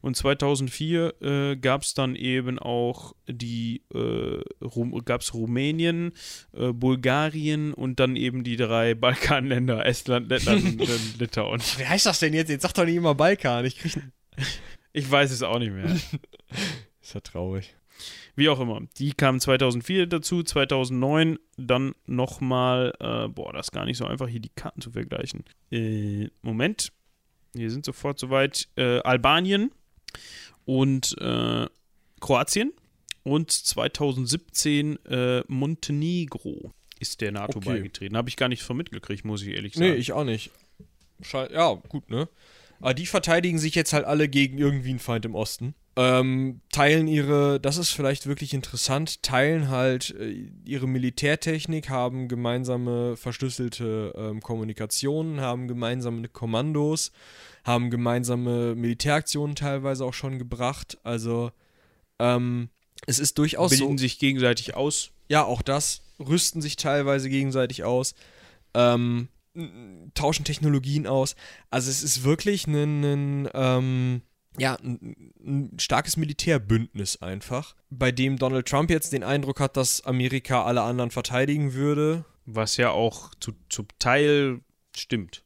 Und 0.00 0.16
2004 0.16 1.14
äh, 1.22 1.56
gab 1.56 1.82
es 1.82 1.94
dann 1.94 2.16
eben 2.16 2.58
auch 2.58 3.14
die, 3.28 3.82
äh, 3.94 4.40
Rum, 4.64 5.02
gab 5.04 5.20
es 5.20 5.34
Rumänien, 5.34 6.12
äh, 6.52 6.72
Bulgarien 6.72 7.72
und 7.74 8.00
dann 8.00 8.16
eben 8.16 8.44
die 8.44 8.56
drei 8.56 8.94
Balkanländer, 8.96 9.84
Estland, 9.86 10.28
Lettland 10.28 10.64
und 10.64 10.80
äh, 10.80 10.98
Litauen. 11.18 11.60
Wie 11.76 11.86
heißt 11.86 12.06
das 12.06 12.20
denn 12.20 12.34
jetzt? 12.34 12.48
Jetzt 12.48 12.62
sag 12.62 12.72
doch 12.74 12.84
nicht 12.84 12.96
immer 12.96 13.14
Balkan. 13.14 13.64
Ich 13.64 13.78
krieg. 13.78 13.98
Ich 14.92 15.10
weiß 15.10 15.30
es 15.30 15.42
auch 15.42 15.58
nicht 15.58 15.72
mehr. 15.72 15.86
Ist 17.00 17.14
ja 17.14 17.20
traurig. 17.20 17.74
Wie 18.36 18.48
auch 18.48 18.60
immer. 18.60 18.80
Die 18.98 19.12
kamen 19.12 19.40
2004 19.40 20.06
dazu, 20.06 20.42
2009 20.42 21.38
dann 21.56 21.94
nochmal, 22.06 22.92
äh, 23.00 23.28
boah, 23.28 23.52
das 23.52 23.66
ist 23.66 23.72
gar 23.72 23.84
nicht 23.84 23.98
so 23.98 24.06
einfach, 24.06 24.28
hier 24.28 24.40
die 24.40 24.50
Karten 24.50 24.80
zu 24.80 24.90
vergleichen. 24.90 25.44
Äh, 25.70 26.28
Moment. 26.42 26.92
Wir 27.52 27.70
sind 27.70 27.84
sofort 27.84 28.18
soweit. 28.18 28.68
Äh, 28.76 29.00
Albanien 29.00 29.72
und 30.64 31.16
äh, 31.20 31.66
Kroatien. 32.20 32.72
Und 33.22 33.50
2017 33.50 35.04
äh, 35.06 35.42
Montenegro 35.46 36.72
ist 37.00 37.20
der 37.20 37.32
NATO 37.32 37.58
Okay. 37.58 37.68
beigetreten. 37.68 38.16
Habe 38.16 38.28
ich 38.28 38.36
gar 38.36 38.48
nicht 38.48 38.62
von 38.62 38.76
mitgekriegt, 38.76 39.24
muss 39.24 39.42
ich 39.42 39.48
ehrlich 39.48 39.74
sagen. 39.74 39.90
Nee, 39.90 39.96
ich 39.96 40.12
auch 40.12 40.24
nicht. 40.24 40.50
Schei 41.22 41.48
ja, 41.52 41.74
gut, 41.88 42.08
ne? 42.10 42.28
Aber 42.80 42.94
die 42.94 43.06
verteidigen 43.06 43.58
sich 43.58 43.74
jetzt 43.74 43.92
halt 43.92 44.06
alle 44.06 44.28
gegen 44.28 44.56
irgendwie 44.56 44.88
einen 44.90 44.98
Feind 44.98 45.26
im 45.26 45.34
Osten. 45.34 45.74
Ähm, 46.02 46.62
teilen 46.72 47.08
ihre, 47.08 47.60
das 47.60 47.76
ist 47.76 47.90
vielleicht 47.90 48.26
wirklich 48.26 48.54
interessant, 48.54 49.22
teilen 49.22 49.68
halt 49.68 50.14
äh, 50.18 50.48
ihre 50.64 50.88
Militärtechnik, 50.88 51.90
haben 51.90 52.26
gemeinsame 52.26 53.18
verschlüsselte 53.18 54.14
ähm, 54.16 54.40
Kommunikationen, 54.40 55.42
haben 55.42 55.68
gemeinsame 55.68 56.26
Kommandos, 56.28 57.12
haben 57.64 57.90
gemeinsame 57.90 58.74
Militäraktionen 58.76 59.56
teilweise 59.56 60.06
auch 60.06 60.14
schon 60.14 60.38
gebracht. 60.38 60.96
Also, 61.02 61.50
ähm, 62.18 62.70
es 63.06 63.18
ist 63.18 63.36
durchaus 63.36 63.72
so. 63.72 63.84
Bilden 63.84 63.98
sich 63.98 64.18
gegenseitig 64.18 64.74
aus. 64.74 65.10
Ja, 65.28 65.44
auch 65.44 65.60
das. 65.60 66.00
Rüsten 66.18 66.62
sich 66.62 66.76
teilweise 66.76 67.28
gegenseitig 67.28 67.84
aus. 67.84 68.14
Ähm, 68.72 69.28
tauschen 70.14 70.46
Technologien 70.46 71.06
aus. 71.06 71.36
Also 71.68 71.90
es 71.90 72.02
ist 72.02 72.24
wirklich 72.24 72.66
ein, 72.66 73.02
ein, 73.04 73.48
ähm, 73.52 74.22
ja, 74.58 74.74
ein, 74.76 75.32
ein 75.44 75.78
starkes 75.78 76.16
Militärbündnis 76.16 77.22
einfach, 77.22 77.74
bei 77.90 78.10
dem 78.12 78.36
Donald 78.38 78.66
Trump 78.68 78.90
jetzt 78.90 79.12
den 79.12 79.22
Eindruck 79.24 79.60
hat, 79.60 79.76
dass 79.76 80.04
Amerika 80.04 80.64
alle 80.64 80.82
anderen 80.82 81.10
verteidigen 81.10 81.72
würde. 81.74 82.24
Was 82.46 82.76
ja 82.76 82.90
auch 82.90 83.32
zu, 83.40 83.52
zum 83.68 83.86
Teil 83.98 84.60
stimmt. 84.96 85.44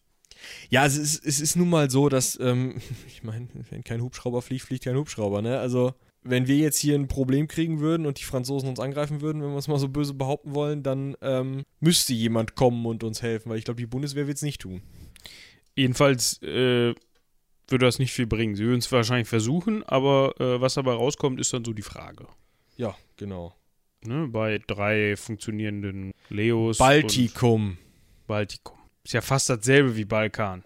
Ja, 0.71 0.85
es, 0.87 0.97
ist- 0.97 1.25
es 1.25 1.41
ist 1.41 1.57
nun 1.57 1.69
mal 1.71 1.91
so, 1.91 2.09
dass, 2.09 2.39
ähm, 2.41 2.81
ich 3.07 3.23
meine, 3.23 3.49
wenn 3.71 3.85
kein 3.85 4.01
Hubschrauber 4.03 4.43
fliegt, 4.43 4.65
fliegt 4.65 4.85
kein 4.85 4.97
Hubschrauber, 4.97 5.43
ne? 5.43 5.59
Also, 5.59 5.95
wenn 6.27 6.47
wir 6.47 6.57
jetzt 6.57 6.79
hier 6.79 6.95
ein 6.95 7.07
Problem 7.09 7.49
kriegen 7.49 7.81
würden 7.81 8.07
und 8.07 8.19
die 8.19 8.25
Franzosen 8.25 8.71
uns 8.71 8.81
angreifen 8.81 9.21
würden, 9.21 9.43
wenn 9.43 9.51
wir 9.51 9.59
es 9.59 9.69
mal 9.69 9.79
so 9.79 9.89
böse 9.91 10.15
behaupten 10.15 10.55
wollen, 10.55 10.83
dann 10.83 11.15
ähm, 11.21 11.65
müsste 11.81 12.15
jemand 12.15 12.55
kommen 12.55 12.87
und 12.87 13.05
uns 13.05 13.21
helfen, 13.21 13.51
weil 13.51 13.59
ich 13.59 13.65
glaube, 13.67 13.81
die 13.81 13.87
Bundeswehr 13.87 14.27
wird 14.27 14.39
es 14.39 14.43
nicht 14.43 14.63
tun. 14.63 14.81
Jedenfalls 15.77 16.41
äh, 16.43 16.95
würde 17.69 17.87
das 17.87 17.99
nicht 17.99 18.13
viel 18.13 18.27
bringen. 18.27 18.55
Sie 18.55 18.65
würden 18.65 18.79
es 18.79 18.91
wahrscheinlich 18.93 19.29
versuchen, 19.29 19.83
aber 19.85 20.35
äh, 20.41 20.61
was 20.61 20.75
dabei 20.75 20.93
rauskommt, 20.93 21.41
ist 21.41 21.53
dann 21.53 21.65
so 21.65 21.73
die 21.73 21.83
Frage. 21.83 22.27
Ja, 22.77 22.97
genau. 23.17 23.55
Ne? 24.05 24.29
Bei 24.29 24.61
drei 24.67 25.17
funktionierenden 25.17 26.13
Leos. 26.29 26.79
Baltikum. 26.79 27.79
Baltikum. 28.27 28.79
Ist 29.03 29.15
ja 29.15 29.21
fast 29.21 29.51
dasselbe 29.51 29.97
wie 29.97 30.05
Balkan. 30.05 30.63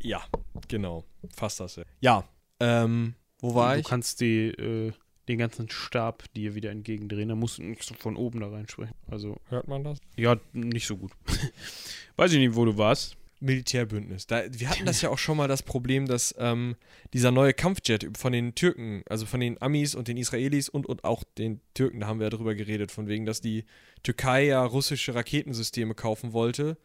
Ja, 0.00 0.22
genau. 0.68 1.04
Fast 1.34 1.60
das. 1.60 1.76
Ja, 1.76 1.84
ja 2.00 2.24
ähm, 2.60 3.14
wo 3.40 3.54
war 3.54 3.74
du 3.74 3.80
ich? 3.80 3.86
kannst 3.86 4.20
die, 4.20 4.48
äh, 4.48 4.92
den 5.28 5.38
ganzen 5.38 5.68
Stab 5.70 6.24
dir 6.34 6.54
wieder 6.54 6.70
entgegendrehen. 6.70 7.28
Da 7.28 7.34
musst 7.34 7.58
du 7.58 7.62
nicht 7.62 7.82
so 7.82 7.94
von 7.94 8.16
oben 8.16 8.40
da 8.40 8.48
reinsprechen. 8.48 8.94
Also, 9.06 9.36
Hört 9.48 9.68
man 9.68 9.84
das? 9.84 9.98
ja, 10.16 10.36
nicht 10.52 10.86
so 10.86 10.96
gut. 10.96 11.12
Weiß 12.16 12.32
ich 12.32 12.38
nicht, 12.38 12.54
wo 12.54 12.64
du 12.64 12.76
warst. 12.76 13.16
Militärbündnis. 13.42 14.26
Da, 14.26 14.42
wir 14.50 14.70
hatten 14.70 14.86
das 14.86 15.02
ja 15.02 15.10
auch 15.10 15.18
schon 15.18 15.36
mal 15.36 15.48
das 15.48 15.62
Problem, 15.62 16.06
dass 16.06 16.34
ähm, 16.38 16.76
dieser 17.12 17.30
neue 17.30 17.52
Kampfjet 17.52 18.16
von 18.16 18.32
den 18.32 18.54
Türken, 18.54 19.02
also 19.08 19.26
von 19.26 19.40
den 19.40 19.60
Amis 19.60 19.94
und 19.94 20.08
den 20.08 20.16
Israelis 20.16 20.68
und, 20.68 20.86
und 20.86 21.04
auch 21.04 21.24
den 21.38 21.60
Türken, 21.74 22.00
da 22.00 22.06
haben 22.06 22.20
wir 22.20 22.26
ja 22.26 22.30
drüber 22.30 22.54
geredet, 22.54 22.92
von 22.92 23.08
wegen, 23.08 23.26
dass 23.26 23.40
die 23.40 23.64
Türkei 24.02 24.46
ja 24.46 24.64
russische 24.64 25.14
Raketensysteme 25.14 25.94
kaufen 25.94 26.32
wollte. 26.32 26.76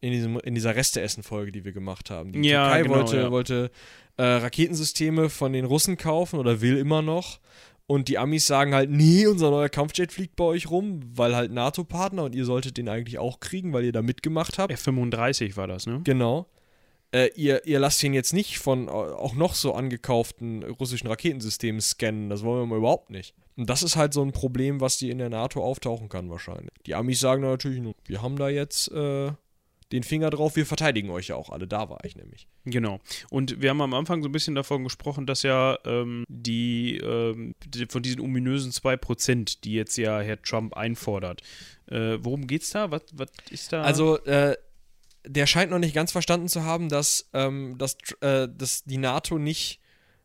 In, 0.00 0.12
diesem, 0.12 0.38
in 0.38 0.54
dieser 0.54 0.76
Reste-Essen-Folge, 0.76 1.50
die 1.50 1.64
wir 1.64 1.72
gemacht 1.72 2.08
haben. 2.08 2.30
Die 2.30 2.48
Ja, 2.48 2.66
Türkei 2.66 2.82
genau, 2.84 2.94
wollte, 2.94 3.16
ja. 3.16 3.30
wollte 3.32 3.70
äh, 4.16 4.22
Raketensysteme 4.22 5.28
von 5.28 5.52
den 5.52 5.64
Russen 5.64 5.96
kaufen 5.96 6.38
oder 6.38 6.60
will 6.60 6.76
immer 6.76 7.02
noch. 7.02 7.40
Und 7.90 8.08
die 8.08 8.18
Amis 8.18 8.46
sagen 8.46 8.74
halt, 8.74 8.90
nee, 8.90 9.26
unser 9.26 9.50
neuer 9.50 9.70
Kampfjet 9.70 10.12
fliegt 10.12 10.36
bei 10.36 10.44
euch 10.44 10.70
rum, 10.70 11.00
weil 11.14 11.34
halt 11.34 11.52
NATO-Partner 11.52 12.24
und 12.24 12.34
ihr 12.34 12.44
solltet 12.44 12.76
den 12.76 12.86
eigentlich 12.86 13.18
auch 13.18 13.40
kriegen, 13.40 13.72
weil 13.72 13.84
ihr 13.84 13.92
da 13.92 14.02
mitgemacht 14.02 14.58
habt. 14.58 14.70
F35 14.70 15.56
war 15.56 15.66
das, 15.66 15.86
ne? 15.86 16.02
Genau. 16.04 16.46
Äh, 17.12 17.30
ihr, 17.34 17.66
ihr 17.66 17.80
lasst 17.80 18.02
ihn 18.02 18.12
jetzt 18.12 18.34
nicht 18.34 18.58
von 18.58 18.90
auch 18.90 19.34
noch 19.34 19.54
so 19.54 19.72
angekauften 19.72 20.64
russischen 20.64 21.06
Raketensystemen 21.06 21.80
scannen. 21.80 22.28
Das 22.28 22.42
wollen 22.42 22.60
wir 22.60 22.66
mal 22.66 22.76
überhaupt 22.76 23.08
nicht. 23.08 23.34
Und 23.56 23.70
das 23.70 23.82
ist 23.82 23.96
halt 23.96 24.12
so 24.12 24.20
ein 24.20 24.32
Problem, 24.32 24.82
was 24.82 24.98
die 24.98 25.08
in 25.08 25.16
der 25.16 25.30
NATO 25.30 25.64
auftauchen 25.64 26.10
kann 26.10 26.28
wahrscheinlich. 26.28 26.70
Die 26.84 26.94
Amis 26.94 27.20
sagen 27.20 27.40
da 27.40 27.48
natürlich, 27.48 27.80
nur, 27.80 27.94
wir 28.04 28.20
haben 28.20 28.36
da 28.36 28.50
jetzt 28.50 28.92
äh, 28.92 29.32
den 29.92 30.02
Finger 30.02 30.30
drauf, 30.30 30.56
wir 30.56 30.66
verteidigen 30.66 31.10
euch 31.10 31.28
ja 31.28 31.36
auch 31.36 31.50
alle. 31.50 31.66
Da 31.66 31.88
war 31.88 32.04
ich 32.04 32.16
nämlich. 32.16 32.46
Genau. 32.64 33.00
Und 33.30 33.60
wir 33.60 33.70
haben 33.70 33.80
am 33.80 33.94
Anfang 33.94 34.22
so 34.22 34.28
ein 34.28 34.32
bisschen 34.32 34.54
davon 34.54 34.84
gesprochen, 34.84 35.26
dass 35.26 35.42
ja 35.42 35.78
ähm, 35.84 36.24
die, 36.28 36.98
ähm, 36.98 37.54
die 37.66 37.86
von 37.86 38.02
diesen 38.02 38.20
ominösen 38.20 38.70
2%, 38.70 39.60
die 39.64 39.72
jetzt 39.72 39.96
ja 39.96 40.20
Herr 40.20 40.42
Trump 40.42 40.74
einfordert. 40.74 41.42
Äh, 41.86 42.18
worum 42.20 42.46
geht's 42.46 42.70
da? 42.70 42.90
Was, 42.90 43.02
was 43.12 43.30
ist 43.50 43.72
da? 43.72 43.82
Also, 43.82 44.18
äh, 44.24 44.56
der 45.26 45.46
scheint 45.46 45.70
noch 45.70 45.78
nicht 45.78 45.94
ganz 45.94 46.12
verstanden 46.12 46.48
zu 46.48 46.64
haben, 46.64 46.88
dass, 46.88 47.28
ähm, 47.32 47.76
dass, 47.78 47.96
äh, 48.20 48.48
dass 48.48 48.84
die 48.84 48.98
NATO 48.98 49.38
nicht, 49.38 49.80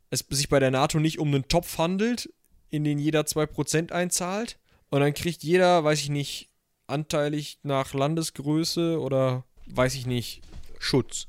es 0.10 0.26
sich 0.30 0.50
bei 0.50 0.60
der 0.60 0.72
NATO 0.72 1.00
nicht 1.00 1.20
um 1.20 1.34
einen 1.34 1.48
Topf 1.48 1.78
handelt, 1.78 2.30
in 2.70 2.84
den 2.84 3.00
jeder 3.00 3.22
2% 3.22 3.92
einzahlt. 3.92 4.60
Und 4.90 5.00
dann 5.00 5.14
kriegt 5.14 5.44
jeder, 5.44 5.84
weiß 5.84 6.00
ich 6.02 6.10
nicht, 6.10 6.50
anteilig 6.88 7.60
nach 7.64 7.94
Landesgröße 7.94 9.00
oder 9.00 9.46
weiß 9.68 9.96
ich 9.96 10.06
nicht, 10.06 10.42
Schutz. 10.80 11.28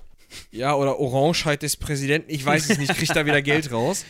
ja, 0.51 0.75
oder 0.75 0.99
Orangeheit 0.99 1.63
des 1.63 1.77
Präsidenten, 1.77 2.31
ich 2.31 2.45
weiß 2.45 2.71
es 2.71 2.79
nicht, 2.79 2.95
kriegt 2.95 3.15
da 3.15 3.27
wieder 3.27 3.43
Geld 3.43 3.73
raus. 3.73 4.05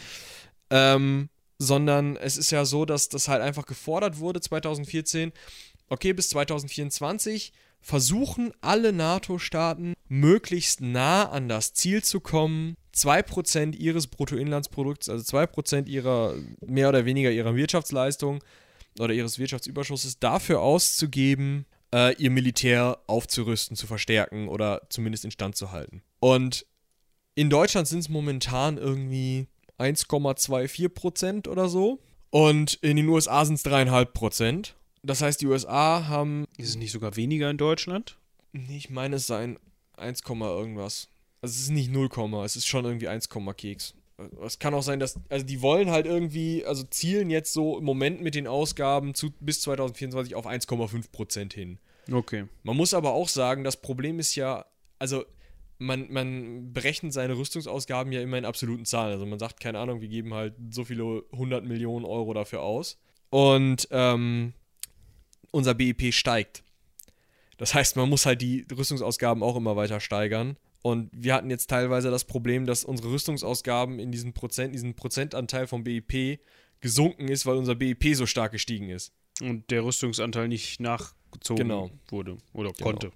Ähm, 0.70 1.28
sondern 1.58 2.16
es 2.16 2.36
ist 2.36 2.50
ja 2.50 2.64
so, 2.64 2.84
dass 2.84 3.08
das 3.08 3.28
halt 3.28 3.42
einfach 3.42 3.66
gefordert 3.66 4.18
wurde 4.18 4.40
2014. 4.40 5.32
Okay, 5.88 6.12
bis 6.12 6.30
2024 6.30 7.52
versuchen 7.80 8.52
alle 8.60 8.92
NATO-Staaten 8.92 9.92
möglichst 10.08 10.80
nah 10.80 11.28
an 11.28 11.48
das 11.48 11.74
Ziel 11.74 12.02
zu 12.02 12.20
kommen, 12.20 12.76
2% 12.96 13.76
ihres 13.76 14.06
Bruttoinlandsprodukts, 14.06 15.08
also 15.08 15.36
2% 15.36 15.86
ihrer 15.86 16.34
mehr 16.64 16.88
oder 16.88 17.04
weniger 17.04 17.30
ihrer 17.30 17.56
Wirtschaftsleistung 17.56 18.42
oder 18.98 19.12
ihres 19.12 19.38
Wirtschaftsüberschusses 19.38 20.18
dafür 20.18 20.60
auszugeben, 20.60 21.66
äh, 21.94 22.14
ihr 22.16 22.30
Militär 22.30 22.98
aufzurüsten, 23.06 23.76
zu 23.76 23.86
verstärken 23.86 24.48
oder 24.48 24.82
zumindest 24.90 25.24
instand 25.24 25.54
zu 25.54 25.70
halten. 25.70 26.02
Und 26.18 26.66
in 27.36 27.50
Deutschland 27.50 27.86
sind 27.86 28.00
es 28.00 28.08
momentan 28.08 28.78
irgendwie 28.78 29.46
1,24 29.78 30.88
Prozent 30.88 31.48
oder 31.48 31.68
so. 31.68 32.00
Und 32.30 32.74
in 32.82 32.96
den 32.96 33.08
USA 33.08 33.44
sind 33.44 33.54
es 33.54 33.64
3,5 33.64 34.04
Prozent. 34.06 34.74
Das 35.02 35.22
heißt, 35.22 35.40
die 35.40 35.46
USA 35.46 36.08
haben, 36.08 36.46
Ist 36.56 36.70
es 36.70 36.76
nicht 36.76 36.90
sogar 36.90 37.14
weniger 37.16 37.48
in 37.48 37.58
Deutschland? 37.58 38.18
nee, 38.52 38.76
ich 38.76 38.90
meine, 38.90 39.16
es 39.16 39.26
seien 39.26 39.58
1, 39.96 40.22
irgendwas. 40.28 41.08
Also 41.40 41.52
es 41.52 41.60
ist 41.60 41.70
nicht 41.70 41.92
0, 41.92 42.08
es 42.44 42.56
ist 42.56 42.66
schon 42.66 42.84
irgendwie 42.84 43.08
1, 43.08 43.28
Keks. 43.56 43.94
Es 44.44 44.58
kann 44.58 44.74
auch 44.74 44.82
sein, 44.82 45.00
dass, 45.00 45.18
also 45.28 45.44
die 45.44 45.60
wollen 45.60 45.90
halt 45.90 46.06
irgendwie, 46.06 46.64
also 46.64 46.84
zielen 46.84 47.30
jetzt 47.30 47.52
so 47.52 47.78
im 47.78 47.84
Moment 47.84 48.20
mit 48.20 48.34
den 48.34 48.46
Ausgaben 48.46 49.14
zu, 49.14 49.32
bis 49.40 49.60
2024 49.62 50.34
auf 50.34 50.46
1,5 50.46 51.10
Prozent 51.10 51.54
hin. 51.54 51.78
Okay. 52.10 52.46
Man 52.62 52.76
muss 52.76 52.94
aber 52.94 53.12
auch 53.12 53.28
sagen, 53.28 53.64
das 53.64 53.80
Problem 53.80 54.18
ist 54.18 54.34
ja, 54.36 54.66
also 54.98 55.24
man, 55.78 56.10
man 56.12 56.72
berechnet 56.72 57.12
seine 57.12 57.36
Rüstungsausgaben 57.36 58.12
ja 58.12 58.20
immer 58.20 58.38
in 58.38 58.44
absoluten 58.44 58.84
Zahlen. 58.84 59.12
Also 59.12 59.26
man 59.26 59.38
sagt, 59.38 59.60
keine 59.60 59.78
Ahnung, 59.78 60.00
wir 60.00 60.08
geben 60.08 60.34
halt 60.34 60.54
so 60.70 60.84
viele 60.84 61.24
100 61.32 61.64
Millionen 61.64 62.04
Euro 62.04 62.34
dafür 62.34 62.62
aus. 62.62 62.98
Und 63.30 63.88
ähm, 63.90 64.54
unser 65.50 65.74
BIP 65.74 66.12
steigt. 66.12 66.62
Das 67.56 67.74
heißt, 67.74 67.96
man 67.96 68.08
muss 68.08 68.26
halt 68.26 68.42
die 68.42 68.66
Rüstungsausgaben 68.76 69.42
auch 69.42 69.56
immer 69.56 69.76
weiter 69.76 70.00
steigern. 70.00 70.56
Und 70.86 71.08
wir 71.14 71.32
hatten 71.32 71.48
jetzt 71.48 71.70
teilweise 71.70 72.10
das 72.10 72.24
Problem, 72.26 72.66
dass 72.66 72.84
unsere 72.84 73.08
Rüstungsausgaben 73.10 73.98
in 73.98 74.12
diesen 74.12 74.34
Prozent, 74.34 74.74
diesen 74.74 74.92
Prozentanteil 74.94 75.66
vom 75.66 75.82
BIP 75.82 76.40
gesunken 76.82 77.28
ist, 77.28 77.46
weil 77.46 77.56
unser 77.56 77.74
BIP 77.74 78.14
so 78.14 78.26
stark 78.26 78.52
gestiegen 78.52 78.90
ist. 78.90 79.10
Und 79.40 79.70
der 79.70 79.82
Rüstungsanteil 79.82 80.46
nicht 80.46 80.80
nachgezogen 80.80 81.68
Genau. 81.68 81.90
wurde 82.08 82.36
oder 82.52 82.70
Genau. 82.72 82.84
konnte. 82.90 83.12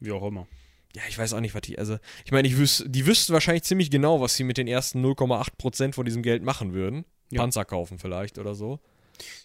Wie 0.00 0.12
auch 0.12 0.22
immer. 0.22 0.46
Ja, 0.94 1.00
ich 1.08 1.16
weiß 1.16 1.32
auch 1.32 1.40
nicht, 1.40 1.54
was 1.54 1.62
die. 1.62 1.78
Also, 1.78 1.96
ich 2.26 2.30
meine, 2.30 2.46
ich 2.46 2.58
wüs 2.58 2.84
die 2.86 3.06
wüssten 3.06 3.32
wahrscheinlich 3.32 3.62
ziemlich 3.62 3.90
genau, 3.90 4.20
was 4.20 4.36
sie 4.36 4.44
mit 4.44 4.58
den 4.58 4.68
ersten 4.68 5.00
0,8% 5.00 5.94
von 5.94 6.04
diesem 6.04 6.22
Geld 6.22 6.42
machen 6.42 6.74
würden. 6.74 7.06
Ja. 7.30 7.40
Panzer 7.40 7.64
kaufen 7.64 7.98
vielleicht 7.98 8.36
oder 8.38 8.54
so. 8.54 8.80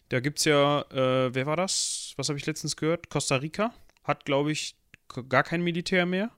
Da 0.10 0.20
gibt 0.20 0.40
es 0.40 0.46
ja, 0.46 0.82
äh, 0.92 1.34
wer 1.34 1.46
war 1.46 1.56
das? 1.56 2.14
Was 2.18 2.28
habe 2.28 2.38
ich 2.38 2.46
letztens 2.46 2.76
gehört? 2.76 3.10
Costa 3.10 3.38
Rica 3.38 3.74
hat, 4.04 4.26
glaube 4.26 4.52
ich, 4.52 4.76
gar 5.30 5.44
kein 5.44 5.62
Militär 5.62 6.06
mehr. 6.06 6.30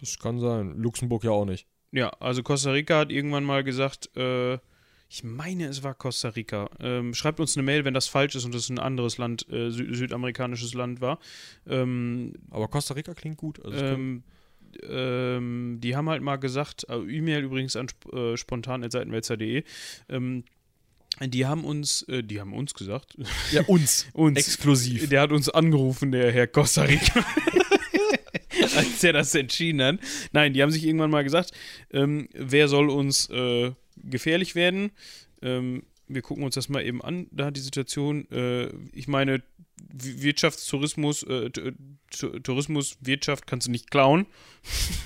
Das 0.00 0.18
kann 0.18 0.38
sein. 0.38 0.76
Luxemburg 0.76 1.24
ja 1.24 1.30
auch 1.30 1.44
nicht. 1.44 1.66
Ja, 1.92 2.10
also 2.20 2.42
Costa 2.42 2.72
Rica 2.72 2.98
hat 2.98 3.10
irgendwann 3.10 3.44
mal 3.44 3.64
gesagt, 3.64 4.14
äh, 4.16 4.58
ich 5.08 5.22
meine, 5.22 5.66
es 5.66 5.82
war 5.82 5.94
Costa 5.94 6.30
Rica. 6.30 6.68
Ähm, 6.80 7.14
schreibt 7.14 7.38
uns 7.38 7.56
eine 7.56 7.62
Mail, 7.62 7.84
wenn 7.84 7.94
das 7.94 8.08
falsch 8.08 8.34
ist 8.34 8.44
und 8.44 8.54
es 8.54 8.68
ein 8.68 8.78
anderes 8.78 9.18
Land, 9.18 9.48
äh, 9.50 9.70
sü 9.70 9.94
südamerikanisches 9.94 10.74
Land 10.74 11.00
war. 11.00 11.18
Ähm, 11.66 12.34
Aber 12.50 12.68
Costa 12.68 12.94
Rica 12.94 13.14
klingt 13.14 13.36
gut. 13.36 13.64
Also, 13.64 13.84
ähm, 13.84 14.24
ähm, 14.82 15.78
die 15.80 15.96
haben 15.96 16.08
halt 16.08 16.22
mal 16.22 16.36
gesagt, 16.36 16.86
äh, 16.88 16.96
E-Mail 16.96 17.44
übrigens 17.44 17.76
an 17.76 17.86
sp 17.88 18.10
äh, 18.12 18.36
spontan.seitenwälzer.de, 18.36 19.62
ähm, 20.08 20.44
die 21.20 21.46
haben 21.46 21.64
uns, 21.64 22.02
äh, 22.08 22.22
die 22.22 22.40
haben 22.40 22.52
uns 22.52 22.74
gesagt, 22.74 23.16
ja, 23.52 23.62
uns. 23.62 24.06
uns, 24.12 24.38
Exklusiv. 24.38 25.08
der 25.08 25.22
hat 25.22 25.32
uns 25.32 25.48
angerufen, 25.48 26.12
der 26.12 26.32
Herr 26.32 26.46
Costa 26.46 26.82
Rica. 26.82 27.24
Als 28.96 29.04
er 29.04 29.12
das 29.12 29.34
entschieden 29.34 29.82
hat. 29.82 29.98
Nein, 30.32 30.54
die 30.54 30.62
haben 30.62 30.70
sich 30.70 30.86
irgendwann 30.86 31.10
mal 31.10 31.22
gesagt, 31.22 31.52
ähm, 31.92 32.28
wer 32.32 32.68
soll 32.68 32.88
uns 32.88 33.28
äh, 33.28 33.72
gefährlich 33.96 34.54
werden? 34.54 34.90
Ähm, 35.42 35.82
wir 36.08 36.22
gucken 36.22 36.44
uns 36.44 36.54
das 36.54 36.70
mal 36.70 36.82
eben 36.82 37.02
an, 37.02 37.26
da 37.30 37.50
die 37.50 37.60
Situation. 37.60 38.30
Äh, 38.30 38.68
ich 38.92 39.06
meine, 39.06 39.42
Wirtschaftstourismus, 39.92 41.24
äh, 41.24 41.50
Tourismus, 42.42 42.96
Wirtschaft 43.02 43.46
kannst 43.46 43.66
du 43.66 43.70
nicht 43.70 43.90
klauen. 43.90 44.26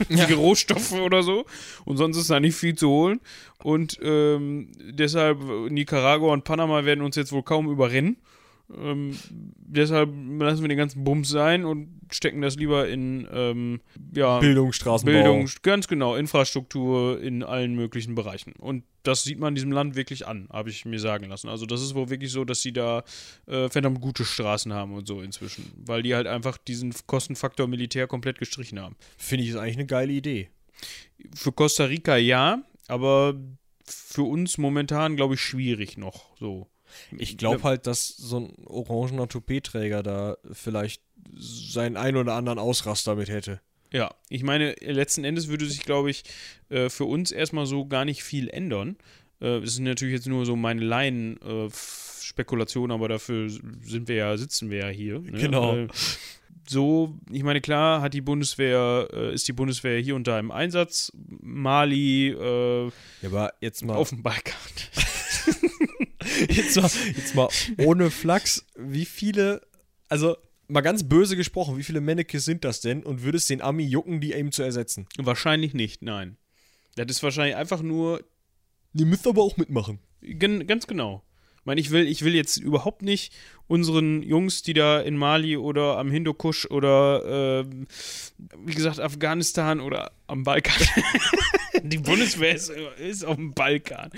Ja. 0.08 0.26
Die 0.26 0.32
Rohstoffe 0.32 0.92
oder 0.92 1.22
so. 1.22 1.44
Und 1.84 1.96
sonst 1.96 2.16
ist 2.16 2.30
da 2.30 2.40
nicht 2.40 2.56
viel 2.56 2.74
zu 2.74 2.88
holen. 2.88 3.20
Und 3.62 3.98
ähm, 4.02 4.72
deshalb, 4.78 5.40
äh, 5.42 5.70
Nicaragua 5.70 6.32
und 6.32 6.44
Panama 6.44 6.84
werden 6.84 7.02
uns 7.02 7.16
jetzt 7.16 7.32
wohl 7.32 7.42
kaum 7.42 7.68
überrennen. 7.68 8.16
Ähm, 8.76 9.16
deshalb 9.56 10.10
lassen 10.38 10.62
wir 10.62 10.68
den 10.68 10.78
ganzen 10.78 11.04
Bums 11.04 11.28
sein 11.28 11.64
und 11.64 11.88
stecken 12.12 12.40
das 12.40 12.56
lieber 12.56 12.88
in 12.88 13.26
ähm, 13.32 13.80
ja, 14.14 14.38
Bildung, 14.38 14.72
Straßenbau. 14.72 15.12
Bildung, 15.12 15.48
ganz 15.62 15.88
genau, 15.88 16.16
Infrastruktur 16.16 17.20
in 17.20 17.42
allen 17.42 17.74
möglichen 17.74 18.14
Bereichen. 18.14 18.52
Und 18.58 18.84
das 19.02 19.24
sieht 19.24 19.38
man 19.38 19.54
diesem 19.54 19.72
Land 19.72 19.96
wirklich 19.96 20.26
an, 20.26 20.48
habe 20.52 20.70
ich 20.70 20.84
mir 20.84 21.00
sagen 21.00 21.26
lassen. 21.26 21.48
Also 21.48 21.66
das 21.66 21.82
ist 21.82 21.94
wohl 21.94 22.10
wirklich 22.10 22.30
so, 22.30 22.44
dass 22.44 22.62
sie 22.62 22.72
da 22.72 23.02
äh, 23.46 23.68
verdammt 23.68 24.00
gute 24.00 24.24
Straßen 24.24 24.72
haben 24.72 24.94
und 24.94 25.06
so 25.06 25.20
inzwischen. 25.22 25.72
Weil 25.76 26.02
die 26.02 26.14
halt 26.14 26.26
einfach 26.26 26.58
diesen 26.58 26.94
Kostenfaktor 27.06 27.66
Militär 27.66 28.06
komplett 28.06 28.38
gestrichen 28.38 28.80
haben. 28.80 28.96
Finde 29.16 29.44
ich 29.44 29.50
ist 29.50 29.56
eigentlich 29.56 29.76
eine 29.76 29.86
geile 29.86 30.12
Idee. 30.12 30.50
Für 31.34 31.52
Costa 31.52 31.84
Rica 31.84 32.16
ja, 32.16 32.62
aber 32.88 33.34
für 33.84 34.22
uns 34.22 34.58
momentan, 34.58 35.16
glaube 35.16 35.34
ich, 35.34 35.40
schwierig 35.40 35.98
noch. 35.98 36.36
So. 36.38 36.68
Ich 37.16 37.38
glaube 37.38 37.62
halt, 37.62 37.86
dass 37.86 38.08
so 38.08 38.40
ein 38.40 38.52
orangener 38.66 39.28
Toupet-Träger 39.28 40.02
da 40.02 40.36
vielleicht 40.50 41.02
seinen 41.36 41.96
ein 41.96 42.16
oder 42.16 42.34
anderen 42.34 42.58
Ausraster 42.58 43.14
mit 43.16 43.28
hätte. 43.28 43.60
Ja, 43.92 44.14
ich 44.28 44.42
meine, 44.42 44.74
letzten 44.80 45.22
Endes 45.24 45.48
würde 45.48 45.66
sich, 45.66 45.82
glaube 45.82 46.10
ich, 46.10 46.22
äh, 46.68 46.88
für 46.88 47.04
uns 47.06 47.32
erstmal 47.32 47.66
so 47.66 47.86
gar 47.86 48.04
nicht 48.04 48.22
viel 48.22 48.48
ändern. 48.48 48.96
Äh, 49.40 49.60
das 49.60 49.70
ist 49.70 49.80
natürlich 49.80 50.14
jetzt 50.14 50.28
nur 50.28 50.46
so 50.46 50.54
meine 50.54 50.82
Laien-Spekulation, 50.82 52.92
aber 52.92 53.08
dafür 53.08 53.48
sind 53.48 54.06
wir 54.08 54.14
ja, 54.14 54.36
sitzen 54.36 54.70
wir 54.70 54.78
ja 54.78 54.86
hier. 54.88 55.18
Ne? 55.18 55.32
Genau. 55.32 55.76
Äh, 55.76 55.88
so, 56.68 57.18
ich 57.32 57.42
meine, 57.42 57.60
klar 57.60 58.00
hat 58.00 58.14
die 58.14 58.20
Bundeswehr, 58.20 59.08
äh, 59.12 59.34
ist 59.34 59.48
die 59.48 59.52
Bundeswehr 59.52 59.98
hier 59.98 60.14
und 60.14 60.28
da 60.28 60.38
im 60.38 60.52
Einsatz. 60.52 61.10
Mali, 61.42 62.28
äh, 62.28 62.84
Ja, 62.84 62.90
aber 63.24 63.54
jetzt 63.60 63.84
mal, 63.84 63.96
auf 63.96 64.10
dem 64.10 64.22
Balkan. 64.22 64.54
Jetzt 66.48 66.76
mal, 66.76 66.90
jetzt 67.16 67.34
mal 67.34 67.48
ohne 67.78 68.10
Flachs, 68.10 68.64
wie 68.76 69.04
viele, 69.04 69.62
also 70.08 70.36
mal 70.68 70.80
ganz 70.82 71.08
böse 71.08 71.36
gesprochen, 71.36 71.76
wie 71.76 71.82
viele 71.82 72.00
Mannequins 72.00 72.44
sind 72.44 72.64
das 72.64 72.80
denn 72.80 73.02
und 73.02 73.22
würde 73.22 73.38
es 73.38 73.46
den 73.46 73.60
Ami 73.60 73.84
jucken, 73.84 74.20
die 74.20 74.32
eben 74.32 74.52
zu 74.52 74.62
ersetzen? 74.62 75.06
wahrscheinlich 75.16 75.74
nicht, 75.74 76.02
nein. 76.02 76.36
Das 76.96 77.06
ist 77.08 77.22
wahrscheinlich 77.22 77.56
einfach 77.56 77.82
nur 77.82 78.24
Die 78.92 79.04
müsst 79.04 79.26
aber 79.26 79.42
auch 79.42 79.56
mitmachen. 79.56 80.00
Gen 80.20 80.66
ganz 80.66 80.86
genau. 80.86 81.24
Ich 81.60 81.66
meine, 81.66 81.80
ich 81.80 81.90
will, 81.90 82.06
ich 82.06 82.24
will 82.24 82.34
jetzt 82.34 82.56
überhaupt 82.56 83.02
nicht 83.02 83.32
unseren 83.70 84.22
Jungs, 84.24 84.62
die 84.62 84.74
da 84.74 85.00
in 85.00 85.16
Mali 85.16 85.56
oder 85.56 85.96
am 85.96 86.10
Hindukusch 86.10 86.66
oder 86.66 87.62
ähm, 87.62 87.86
wie 88.64 88.74
gesagt 88.74 88.98
Afghanistan 88.98 89.80
oder 89.80 90.10
am 90.26 90.42
Balkan. 90.42 90.74
die 91.82 91.98
Bundeswehr 91.98 92.54
ist, 92.54 92.70
ist 92.98 93.24
auf 93.24 93.36
dem 93.36 93.54
Balkan. 93.54 94.10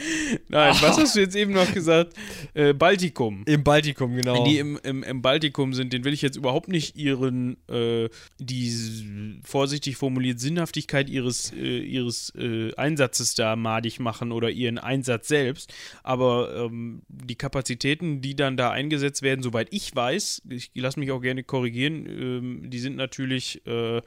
Nein, 0.49 0.75
was 0.81 0.97
hast 0.99 1.17
du 1.17 1.21
jetzt 1.21 1.37
eben 1.37 1.53
noch 1.53 1.73
gesagt? 1.73 2.15
Äh, 2.55 2.73
Baltikum. 2.73 3.43
Im 3.47 3.63
Baltikum, 3.63 4.17
genau. 4.17 4.45
Die 4.45 4.59
im, 4.59 4.79
im, 4.83 5.03
im 5.03 5.23
Baltikum 5.23 5.75
sind, 5.75 5.93
den 5.93 6.05
will 6.05 6.13
ich 6.13 6.23
jetzt 6.23 6.37
überhaupt 6.37 6.69
nicht 6.69 6.97
ihren, 6.97 7.57
äh, 7.69 8.09
die 8.39 9.41
vorsichtig 9.45 9.97
formuliert 9.97 10.41
Sinnhaftigkeit 10.41 11.09
ihres, 11.11 11.53
äh, 11.53 11.79
ihres 11.79 12.33
äh, 12.37 12.75
Einsatzes 12.77 13.35
da 13.35 13.57
madig 13.57 14.01
machen 14.01 14.33
oder 14.33 14.51
ihren 14.51 14.79
Einsatz 14.79 15.29
selbst. 15.29 15.73
Aber 16.03 16.55
ähm, 16.55 17.03
die 17.09 17.37
Kapazitäten, 17.37 18.21
die 18.21 18.35
dann 18.35 18.57
da 18.57 18.71
eingesetzt 18.71 19.23
werden, 19.23 19.42
soweit 19.43 19.69
ich 19.71 19.95
weiß, 19.95 20.43
ich 20.49 20.71
lasse 20.75 21.01
mich 21.01 21.11
auch 21.11 21.21
gerne 21.21 21.43
korrigieren, 21.45 22.07
ähm, 22.07 22.71
die 22.71 22.79
sind 22.79 22.97
natürlich 22.97 23.67
äh, 23.67 24.03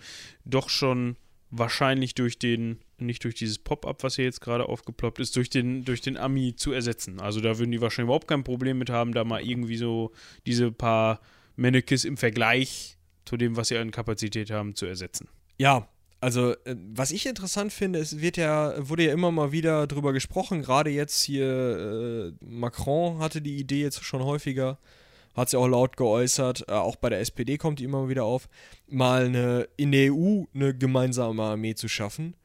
doch 0.46 0.70
schon 0.70 1.18
wahrscheinlich 1.51 2.15
durch 2.15 2.39
den, 2.39 2.80
nicht 2.98 3.24
durch 3.24 3.36
dieses 3.36 3.60
Pop-up, 3.60 4.04
was 4.04 4.15
hier 4.15 4.25
jetzt 4.25 4.42
gerade 4.42 4.68
aufgeploppt 4.68 5.20
ist, 5.20 5.36
durch 5.36 5.50
den, 5.50 5.86
durch 5.86 6.01
den 6.01 6.18
Ami 6.18 6.56
zu 6.56 6.72
ersetzen. 6.72 7.20
Also 7.20 7.39
da 7.42 7.58
würden 7.58 7.72
die 7.72 7.82
wahrscheinlich 7.82 8.08
überhaupt 8.08 8.27
kein 8.27 8.44
Problem 8.44 8.77
mit 8.77 8.89
haben, 8.89 9.13
da 9.13 9.24
mal 9.24 9.42
irgendwie 9.42 9.77
so 9.77 10.12
diese 10.46 10.72
paar 10.72 11.22
Mannequins 11.56 12.06
im 12.06 12.18
Vergleich 12.18 12.98
zu 13.25 13.38
dem, 13.38 13.56
was 13.56 13.70
sie 13.70 13.77
an 13.77 13.92
Kapazität 13.92 14.51
haben, 14.51 14.75
zu 14.75 14.86
ersetzen. 14.86 15.30
Ja, 15.58 15.88
also 16.20 16.51
äh, 16.65 16.75
was 16.94 17.12
ich 17.12 17.25
interessant 17.25 17.72
finde, 17.72 18.00
es 18.00 18.20
wird 18.20 18.38
ja, 18.38 18.74
wurde 18.77 19.06
ja 19.06 19.13
immer 19.13 19.32
mal 19.32 19.51
wieder 19.51 19.88
drüber 19.88 20.13
gesprochen, 20.13 20.62
gerade 20.62 20.89
jetzt 20.89 21.22
hier 21.22 22.34
äh, 22.42 22.46
Macron 22.46 23.20
hatte 23.20 23.42
die 23.42 23.58
Idee 23.58 23.82
jetzt 23.82 24.04
schon 24.04 24.24
häufiger, 24.24 24.80
hat 25.36 25.50
sie 25.50 25.58
auch 25.58 25.68
laut 25.68 25.98
geäußert, 25.98 26.65
äh, 26.68 26.72
auch 26.72 26.96
bei 26.96 27.10
der 27.10 27.20
SPD 27.20 27.58
kommt 27.58 27.80
die 27.80 27.84
immer 27.84 28.10
wieder 28.10 28.24
auf, 28.24 28.48
mal 28.88 29.26
eine, 29.26 29.67
in 29.78 29.91
der 29.91 30.13
EU 30.13 30.43
eine 30.54 30.76
gemeinsame 30.76 31.43
Armee 31.43 31.76
zu 31.76 31.88
schaffen 31.88 32.36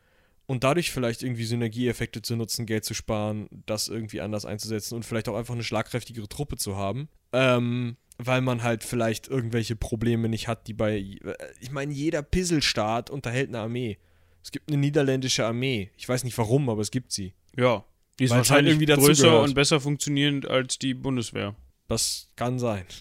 und 0.47 0.65
dadurch 0.65 0.91
vielleicht 0.91 1.23
irgendwie 1.23 1.45
Synergieeffekte 1.45 2.23
zu 2.23 2.35
nutzen, 2.35 2.67
Geld 2.67 2.85
zu 2.85 2.93
sparen, 2.93 3.49
das 3.67 3.89
irgendwie 3.89 4.21
anders 4.21 4.45
einzusetzen 4.45 4.97
und 4.97 5.05
vielleicht 5.05 5.29
auch 5.29 5.37
einfach 5.37 5.55
eine 5.55 5.63
schlagkräftigere 5.63 6.29
Truppe 6.29 6.57
zu 6.57 6.77
haben. 6.77 7.09
Ähm, 7.33 7.97
weil 8.19 8.41
man 8.41 8.63
halt 8.63 8.85
vielleicht 8.85 9.29
irgendwelche 9.29 9.77
Probleme 9.77 10.29
nicht 10.29 10.49
hat, 10.49 10.67
die 10.67 10.75
bei. 10.75 11.19
Ich 11.61 11.71
meine, 11.71 11.93
jeder 11.93 12.23
Pisselstaat 12.23 13.11
unterhält 13.11 13.49
eine 13.49 13.61
Armee. 13.61 13.99
Es 14.43 14.51
gibt 14.51 14.69
eine 14.69 14.79
niederländische 14.79 15.47
Armee. 15.47 15.91
Ich 15.97 16.09
weiß 16.09 16.25
nicht 16.25 16.37
warum, 16.37 16.69
aber 16.69 16.83
es 16.83 16.91
gibt 16.91 17.13
sie. 17.13 17.33
Ja. 17.57 17.85
Die 18.19 18.25
ist 18.25 18.31
Weil 18.31 18.41
es 18.41 18.51
halt 18.51 18.67
wahrscheinlich 18.67 18.73
irgendwie 18.73 18.87
dazu 18.87 19.03
größer 19.03 19.43
und 19.43 19.55
besser 19.55 19.81
funktionierend 19.81 20.49
als 20.49 20.79
die 20.79 20.95
Bundeswehr. 20.95 21.55
Das 21.91 22.31
kann 22.37 22.59
sein. 22.59 22.85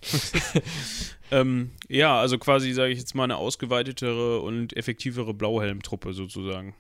Ähm, 1.32 1.70
ja, 1.88 2.20
also 2.20 2.40
quasi, 2.40 2.74
sage 2.74 2.92
ich 2.92 2.98
jetzt 2.98 3.14
mal, 3.14 3.26
eine 3.26 3.38
ausgeweitetere 3.38 4.40
und 4.40 4.76
effektivere 4.76 5.36
Blauhelmtruppe 5.36 6.12
sozusagen. 6.14 6.74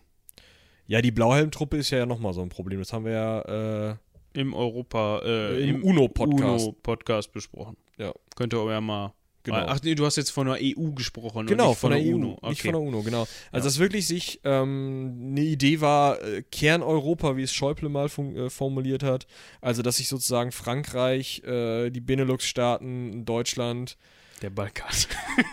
Ja, 0.87 1.03
die 1.03 1.11
Blauhelm-Truppe 1.11 1.77
ist 1.77 1.91
ja 1.91 2.07
nochmal 2.07 2.33
so 2.33 2.41
ein 2.41 2.49
Problem. 2.49 2.79
Das 2.79 2.91
haben 2.91 3.05
wir 3.05 3.11
ja 3.11 3.91
äh, 3.91 3.95
Im 4.33 4.55
Europa, 4.55 5.21
äh, 5.23 5.69
im 5.69 5.83
UNO-Podcast. 5.83 6.65
UNO-Podcast 6.65 7.31
besprochen. 7.31 7.77
Ja. 7.99 8.11
Könnt 8.35 8.55
ihr 8.55 8.59
aber 8.59 8.71
ja 8.71 8.81
mal. 8.81 9.13
Genau. 9.51 9.65
Ach 9.67 9.79
nee, 9.83 9.95
du 9.95 10.05
hast 10.05 10.15
jetzt 10.15 10.31
von 10.31 10.47
der 10.47 10.57
EU 10.61 10.91
gesprochen. 10.91 11.47
Genau, 11.47 11.69
nicht 11.69 11.79
von, 11.79 11.91
der 11.91 11.99
EU, 11.99 12.15
UNO. 12.15 12.37
Okay. 12.37 12.49
nicht 12.49 12.61
von 12.61 12.71
der 12.71 12.81
UNO, 12.81 13.01
genau. 13.03 13.27
Also 13.51 13.65
Ja. 13.67 13.69
dass 13.69 13.79
wirklich 13.79 14.07
sich 14.07 14.39
ähm, 14.43 15.17
eine 15.31 15.41
Idee 15.41 15.81
war, 15.81 16.21
äh, 16.21 16.43
Kerneuropa, 16.51 17.37
wie 17.37 17.43
es 17.43 17.53
Schäuble 17.53 17.89
mal 17.89 18.07
äh, 18.07 18.49
formuliert 18.49 19.03
hat, 19.03 19.27
also 19.61 19.81
dass 19.81 19.97
sich 19.97 20.07
sozusagen 20.07 20.51
Frankreich, 20.51 21.43
äh, 21.43 21.89
die 21.89 22.01
Benelux-Staaten, 22.01 23.25
Deutschland, 23.25 23.97
Der 24.41 24.49
Balkan. 24.49 24.87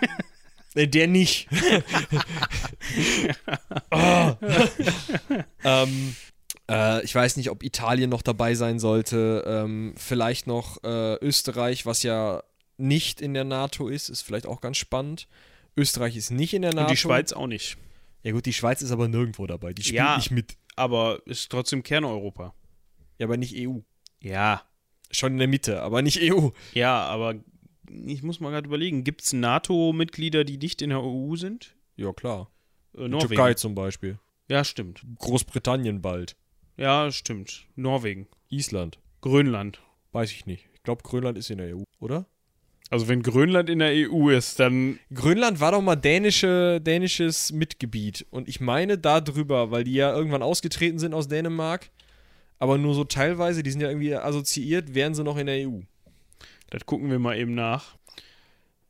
äh, 0.74 0.87
der 0.88 1.06
nicht. 1.09 1.48
oh. 3.90 4.32
ähm, 5.64 6.16
äh, 6.70 7.04
ich 7.04 7.14
weiß 7.14 7.37
nicht, 7.37 7.50
ob 7.50 7.62
Italien 7.62 8.11
noch 8.11 8.22
dabei 8.22 8.54
sein 8.54 8.78
sollte, 8.78 9.44
ähm, 9.46 9.94
vielleicht 9.96 10.46
noch 10.46 10.82
äh, 10.82 11.14
Österreich, 11.16 11.87
was 11.87 12.02
ja 12.02 12.42
nicht 12.79 13.21
in 13.21 13.35
der 13.35 13.45
NATO 13.45 13.89
ist, 13.89 14.09
ist 14.09 14.23
vielleicht 14.23 14.47
auch 14.47 14.61
ganz 14.61 14.77
spannend. 14.77 15.29
Österreich 15.77 16.17
ist 16.17 16.31
nicht 16.31 16.55
in 16.55 16.62
der 16.62 16.73
NATO. 16.73 16.87
Und 16.87 16.91
die 16.93 16.97
Schweiz 16.97 17.33
auch 17.33 17.47
nicht. 17.47 17.77
Ja 18.23 18.33
gut, 18.33 18.47
die 18.47 18.53
Schweiz 18.53 18.83
ist 18.83 18.91
aber 18.91 19.09
nirgendwo 19.09 19.47
dabei. 19.47 19.73
Die 19.73 19.83
spielt 19.83 19.97
Ja. 19.97 20.17
nicht 20.17 20.31
mit. 20.31 20.57
Aber 20.75 21.21
ist 21.27 21.51
trotzdem 21.51 21.83
Kerneuropa. 21.83 22.55
Ja, 23.19 23.27
aber 23.27 23.37
nicht 23.37 23.55
EU. 23.57 23.79
Ja. 24.21 24.62
Schon 25.11 25.33
in 25.33 25.39
der 25.39 25.49
Mitte, 25.49 25.83
aber 25.83 26.03
nicht 26.03 26.19
EU. 26.21 26.51
Ja, 26.75 27.01
aber 27.07 27.35
ich 28.07 28.23
muss 28.23 28.41
mal 28.41 28.51
gerade 28.51 28.67
überlegen, 28.67 29.05
gibt 29.05 29.23
es 29.23 29.33
NATO-Mitglieder, 29.33 30.45
die 30.45 30.59
nicht 30.59 30.83
in 30.83 30.91
der 30.91 31.03
EU 31.03 31.37
sind? 31.37 31.77
Ja, 31.97 32.12
klar. 32.12 32.51
Äh, 32.97 33.09
Norwegen. 33.09 33.29
Türkei 33.29 33.55
zum 33.55 33.75
Beispiel. 33.75 34.19
Ja, 34.49 34.65
stimmt. 34.65 35.03
Großbritannien 35.19 36.03
bald. 36.03 36.37
Ja, 36.77 37.11
stimmt. 37.11 37.67
Norwegen. 37.77 38.27
Island. 38.49 38.99
Grönland. 39.21 39.81
Weiß 40.12 40.31
ich 40.33 40.47
nicht. 40.47 40.69
Ich 40.75 40.83
glaube, 40.83 41.03
Grönland 41.03 41.39
ist 41.39 41.51
in 41.51 41.59
der 41.59 41.77
EU, 41.77 41.83
oder? 42.01 42.27
Also 42.90 43.09
wenn 43.09 43.22
Grönland 43.22 43.68
in 43.68 43.81
der 43.81 43.90
EU 44.11 44.31
ist, 44.31 44.61
dann 44.61 44.99
Grönland 45.12 45.61
war 45.61 45.72
doch 45.72 45.83
mal 45.83 45.96
dänische, 45.96 46.81
dänisches 46.81 47.53
Mitgebiet. 47.53 48.27
Und 48.31 48.49
ich 48.49 48.61
meine 48.61 48.96
da 48.96 49.20
drüber, 49.20 49.70
weil 49.70 49.85
die 49.85 49.94
ja 49.94 50.14
irgendwann 50.14 50.42
ausgetreten 50.42 50.99
sind 50.99 51.12
aus 51.12 51.27
Dänemark. 51.27 51.90
Aber 52.59 52.79
nur 52.79 52.94
so 52.94 53.05
teilweise, 53.05 53.62
die 53.62 53.70
sind 53.70 53.81
ja 53.81 53.88
irgendwie 53.88 54.14
assoziiert, 54.14 54.94
wären 54.94 55.14
sie 55.14 55.25
noch 55.25 55.37
in 55.37 55.46
der 55.46 55.68
EU. 55.68 55.81
Das 56.70 56.87
gucken 56.87 57.11
wir 57.11 57.18
mal 57.18 57.37
eben 57.37 57.55
nach. 57.55 57.96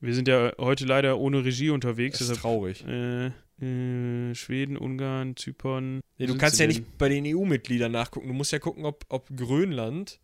Wir 0.00 0.14
sind 0.14 0.28
ja 0.28 0.52
heute 0.58 0.84
leider 0.84 1.18
ohne 1.18 1.44
Regie 1.44 1.70
unterwegs. 1.70 2.18
Das 2.18 2.28
ist 2.28 2.36
deshalb, 2.36 2.42
traurig. 2.42 2.84
äh, 2.86 3.26
äh, 3.60 4.34
Schweden, 4.34 4.76
Ungarn, 4.76 5.36
Zypern. 5.36 6.00
Nee, 6.18 6.26
du 6.26 6.36
kannst 6.36 6.60
ja 6.60 6.66
denn? 6.66 6.76
nicht 6.76 6.98
bei 6.98 7.08
den 7.08 7.24
EU-Mitgliedern 7.26 7.92
nachgucken. 7.92 8.28
Du 8.28 8.34
musst 8.34 8.52
ja 8.52 8.58
gucken, 8.58 8.84
ob, 8.84 9.04
ob 9.08 9.28
Grönland. 9.34 10.20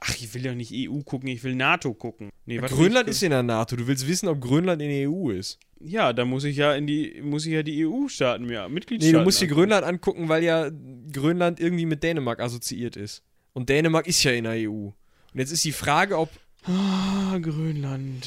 Ach, 0.00 0.14
ich 0.14 0.32
will 0.34 0.44
ja 0.44 0.54
nicht 0.54 0.72
EU 0.72 1.00
gucken, 1.00 1.28
ich 1.28 1.42
will 1.42 1.54
NATO 1.54 1.94
gucken. 1.94 2.30
Nee, 2.46 2.58
Grönland 2.58 3.08
ist 3.08 3.22
in 3.22 3.30
der 3.30 3.42
NATO. 3.42 3.76
Du 3.76 3.86
willst 3.86 4.06
wissen, 4.06 4.28
ob 4.28 4.40
Grönland 4.40 4.80
in 4.80 4.88
der 4.88 5.10
EU 5.10 5.30
ist. 5.30 5.58
Ja, 5.80 6.12
da 6.12 6.24
muss 6.24 6.44
ich 6.44 6.56
ja 6.56 6.74
in 6.74 6.86
die, 6.86 7.20
muss 7.22 7.44
ich 7.44 7.52
ja 7.52 7.62
die 7.62 7.84
EU-Staaten 7.86 8.46
Nee, 8.46 8.68
Mitgliedstaaten. 8.68 9.18
du 9.18 9.24
musst 9.24 9.40
dir. 9.40 9.48
Grönland 9.48 9.84
angucken, 9.84 10.28
weil 10.28 10.42
ja 10.44 10.70
Grönland 11.12 11.60
irgendwie 11.60 11.86
mit 11.86 12.02
Dänemark 12.02 12.40
assoziiert 12.40 12.96
ist. 12.96 13.22
Und 13.52 13.68
Dänemark 13.68 14.06
ist 14.06 14.22
ja 14.22 14.32
in 14.32 14.44
der 14.44 14.70
EU. 14.70 14.70
Und 14.88 14.94
jetzt 15.34 15.50
ist 15.50 15.64
die 15.64 15.72
Frage, 15.72 16.18
ob. 16.18 16.30
Ah, 16.64 17.36
Grönland. 17.38 18.26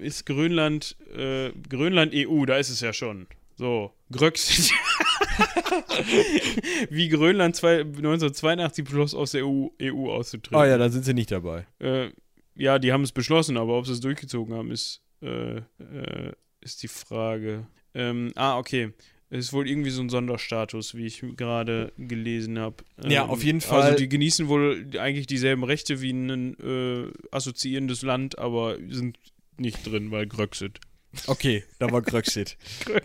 Ist 0.00 0.24
Grönland, 0.24 0.96
äh, 1.14 1.50
Grönland 1.68 2.12
EU, 2.14 2.46
da 2.46 2.56
ist 2.56 2.70
es 2.70 2.80
ja 2.80 2.92
schon. 2.92 3.26
So, 3.56 3.92
Gröx. 4.10 4.70
Wie 6.90 7.08
Grönland 7.08 7.56
zwei, 7.56 7.80
1982 7.80 8.84
beschloss, 8.84 9.14
aus 9.14 9.32
der 9.32 9.46
EU, 9.46 9.68
EU 9.80 10.10
auszutreten. 10.10 10.58
Ah 10.58 10.66
ja, 10.66 10.78
dann 10.78 10.92
sind 10.92 11.04
sie 11.04 11.14
nicht 11.14 11.30
dabei. 11.30 11.66
Äh, 11.78 12.10
ja, 12.54 12.78
die 12.78 12.92
haben 12.92 13.02
es 13.02 13.12
beschlossen, 13.12 13.56
aber 13.56 13.78
ob 13.78 13.86
sie 13.86 13.92
es 13.92 14.00
durchgezogen 14.00 14.54
haben, 14.54 14.70
ist, 14.70 15.02
äh, 15.22 15.56
äh, 15.56 16.32
ist 16.60 16.82
die 16.82 16.88
Frage. 16.88 17.66
Ähm, 17.94 18.32
ah, 18.36 18.58
okay. 18.58 18.92
Es 19.30 19.46
ist 19.46 19.52
wohl 19.52 19.68
irgendwie 19.68 19.90
so 19.90 20.00
ein 20.00 20.10
Sonderstatus, 20.10 20.94
wie 20.94 21.06
ich 21.06 21.24
gerade 21.36 21.92
gelesen 21.96 22.58
habe. 22.58 22.84
Ja, 23.04 23.26
auf 23.26 23.42
jeden 23.42 23.60
Fall. 23.60 23.82
Also 23.82 23.98
die 23.98 24.08
genießen 24.08 24.46
wohl 24.48 24.86
eigentlich 24.98 25.26
dieselben 25.26 25.64
Rechte 25.64 26.00
wie 26.00 26.12
ein 26.12 26.56
äh, 26.60 27.10
assoziierendes 27.32 28.02
Land, 28.02 28.38
aber 28.38 28.76
sind 28.88 29.18
nicht 29.58 29.84
drin, 29.84 30.10
weil 30.12 30.26
Gröxit. 30.26 30.78
Okay, 31.26 31.64
da 31.78 31.90
war 31.90 32.02
Gröxit. 32.02 32.56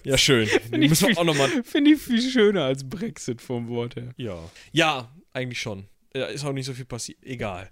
ja, 0.04 0.18
schön. 0.18 0.48
Den 0.72 0.84
ich 0.84 0.98
viel- 0.98 1.18
auch 1.18 1.24
nochmal. 1.24 1.50
Finde 1.64 1.92
ich 1.92 2.02
viel 2.02 2.22
schöner 2.22 2.66
als 2.66 2.88
Brexit 2.88 3.42
vom 3.42 3.68
Wort 3.68 3.96
her. 3.96 4.14
Ja. 4.18 4.38
Ja, 4.72 5.12
eigentlich 5.34 5.60
schon. 5.62 5.86
Ja, 6.16 6.26
ist 6.26 6.44
auch 6.46 6.54
nicht 6.54 6.66
so 6.66 6.74
viel 6.74 6.86
passiert. 6.86 7.20
Egal. 7.24 7.70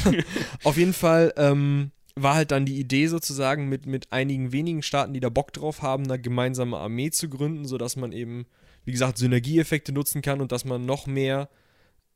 Auf 0.64 0.76
jeden 0.76 0.92
Fall 0.92 1.32
ähm, 1.36 1.92
war 2.16 2.34
halt 2.34 2.50
dann 2.50 2.66
die 2.66 2.78
Idee 2.78 3.06
sozusagen 3.06 3.68
mit, 3.68 3.86
mit 3.86 4.12
einigen 4.12 4.52
wenigen 4.52 4.82
Staaten, 4.82 5.14
die 5.14 5.20
da 5.20 5.28
Bock 5.28 5.52
drauf 5.52 5.82
haben, 5.82 6.04
eine 6.04 6.20
gemeinsame 6.20 6.76
Armee 6.76 7.10
zu 7.10 7.28
gründen, 7.28 7.64
sodass 7.66 7.96
man 7.96 8.12
eben, 8.12 8.46
wie 8.84 8.92
gesagt, 8.92 9.18
Synergieeffekte 9.18 9.92
nutzen 9.92 10.22
kann 10.22 10.40
und 10.40 10.50
dass 10.52 10.64
man 10.64 10.84
noch 10.86 11.06
mehr 11.06 11.48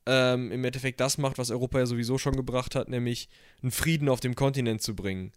ähm, 0.07 0.51
im 0.51 0.65
Endeffekt 0.65 0.99
das 1.01 1.17
macht, 1.19 1.39
was 1.39 1.53
Europa 1.53 1.79
ja 1.79 1.87
sowieso 1.87 2.19
schon 2.19 2.35
gebracht 2.35 2.75
hat, 2.75 2.89
nämlich 2.89 3.29
einen 3.63 3.71
Frieden 3.71 4.09
auf 4.09 4.19
dem 4.19 4.35
Kontinent 4.35 4.83
zu 4.83 4.97
bringen. 4.97 5.31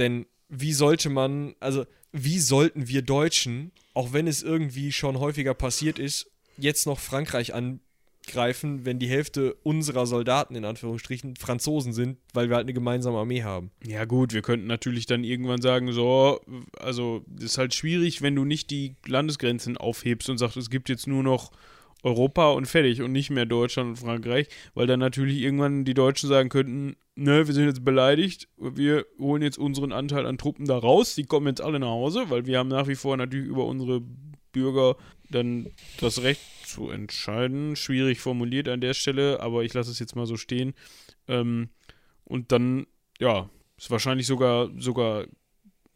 Denn 0.00 0.26
wie 0.48 0.72
sollte 0.72 1.10
man, 1.10 1.54
also 1.60 1.84
wie 2.12 2.40
sollten 2.40 2.88
wir 2.88 3.02
Deutschen, 3.02 3.70
auch 3.94 4.12
wenn 4.12 4.26
es 4.26 4.42
irgendwie 4.42 4.90
schon 4.90 5.20
häufiger 5.20 5.54
passiert 5.54 5.98
ist, 5.98 6.30
jetzt 6.56 6.86
noch 6.86 6.98
Frankreich 6.98 7.54
angreifen, 7.54 8.84
wenn 8.84 8.98
die 8.98 9.08
Hälfte 9.08 9.54
unserer 9.62 10.06
Soldaten 10.06 10.56
in 10.56 10.64
Anführungsstrichen 10.64 11.36
Franzosen 11.36 11.92
sind, 11.92 12.18
weil 12.32 12.48
wir 12.48 12.56
halt 12.56 12.64
eine 12.64 12.72
gemeinsame 12.72 13.18
Armee 13.18 13.42
haben. 13.42 13.70
Ja, 13.84 14.06
gut, 14.06 14.32
wir 14.32 14.42
könnten 14.42 14.66
natürlich 14.66 15.06
dann 15.06 15.22
irgendwann 15.22 15.62
sagen, 15.62 15.92
so, 15.92 16.40
also, 16.78 17.24
ist 17.38 17.58
halt 17.58 17.74
schwierig, 17.74 18.22
wenn 18.22 18.34
du 18.34 18.44
nicht 18.44 18.70
die 18.70 18.96
Landesgrenzen 19.06 19.76
aufhebst 19.76 20.30
und 20.30 20.38
sagst, 20.38 20.56
es 20.56 20.70
gibt 20.70 20.88
jetzt 20.88 21.06
nur 21.06 21.22
noch 21.22 21.52
Europa 22.02 22.50
und 22.50 22.66
fertig 22.66 23.02
und 23.02 23.12
nicht 23.12 23.30
mehr 23.30 23.46
Deutschland 23.46 23.90
und 23.90 23.96
Frankreich, 23.96 24.48
weil 24.74 24.86
dann 24.86 25.00
natürlich 25.00 25.38
irgendwann 25.38 25.84
die 25.84 25.94
Deutschen 25.94 26.28
sagen 26.28 26.48
könnten, 26.48 26.96
ne, 27.14 27.46
wir 27.46 27.54
sind 27.54 27.66
jetzt 27.66 27.84
beleidigt, 27.84 28.48
wir 28.56 29.06
holen 29.18 29.42
jetzt 29.42 29.58
unseren 29.58 29.92
Anteil 29.92 30.26
an 30.26 30.38
Truppen 30.38 30.66
da 30.66 30.78
raus, 30.78 31.14
die 31.14 31.24
kommen 31.24 31.46
jetzt 31.46 31.60
alle 31.60 31.78
nach 31.78 31.88
Hause, 31.88 32.26
weil 32.28 32.46
wir 32.46 32.58
haben 32.58 32.68
nach 32.68 32.88
wie 32.88 32.94
vor 32.94 33.16
natürlich 33.16 33.48
über 33.48 33.66
unsere 33.66 34.02
Bürger 34.52 34.96
dann 35.30 35.68
das 36.00 36.22
Recht 36.22 36.42
zu 36.64 36.90
entscheiden. 36.90 37.76
Schwierig 37.76 38.20
formuliert 38.20 38.68
an 38.68 38.80
der 38.80 38.94
Stelle, 38.94 39.40
aber 39.40 39.62
ich 39.62 39.74
lasse 39.74 39.90
es 39.90 39.98
jetzt 39.98 40.16
mal 40.16 40.26
so 40.26 40.36
stehen. 40.36 40.74
Ähm, 41.28 41.68
und 42.24 42.52
dann, 42.52 42.86
ja, 43.18 43.48
ist 43.76 43.90
wahrscheinlich 43.90 44.26
sogar, 44.26 44.70
sogar 44.76 45.26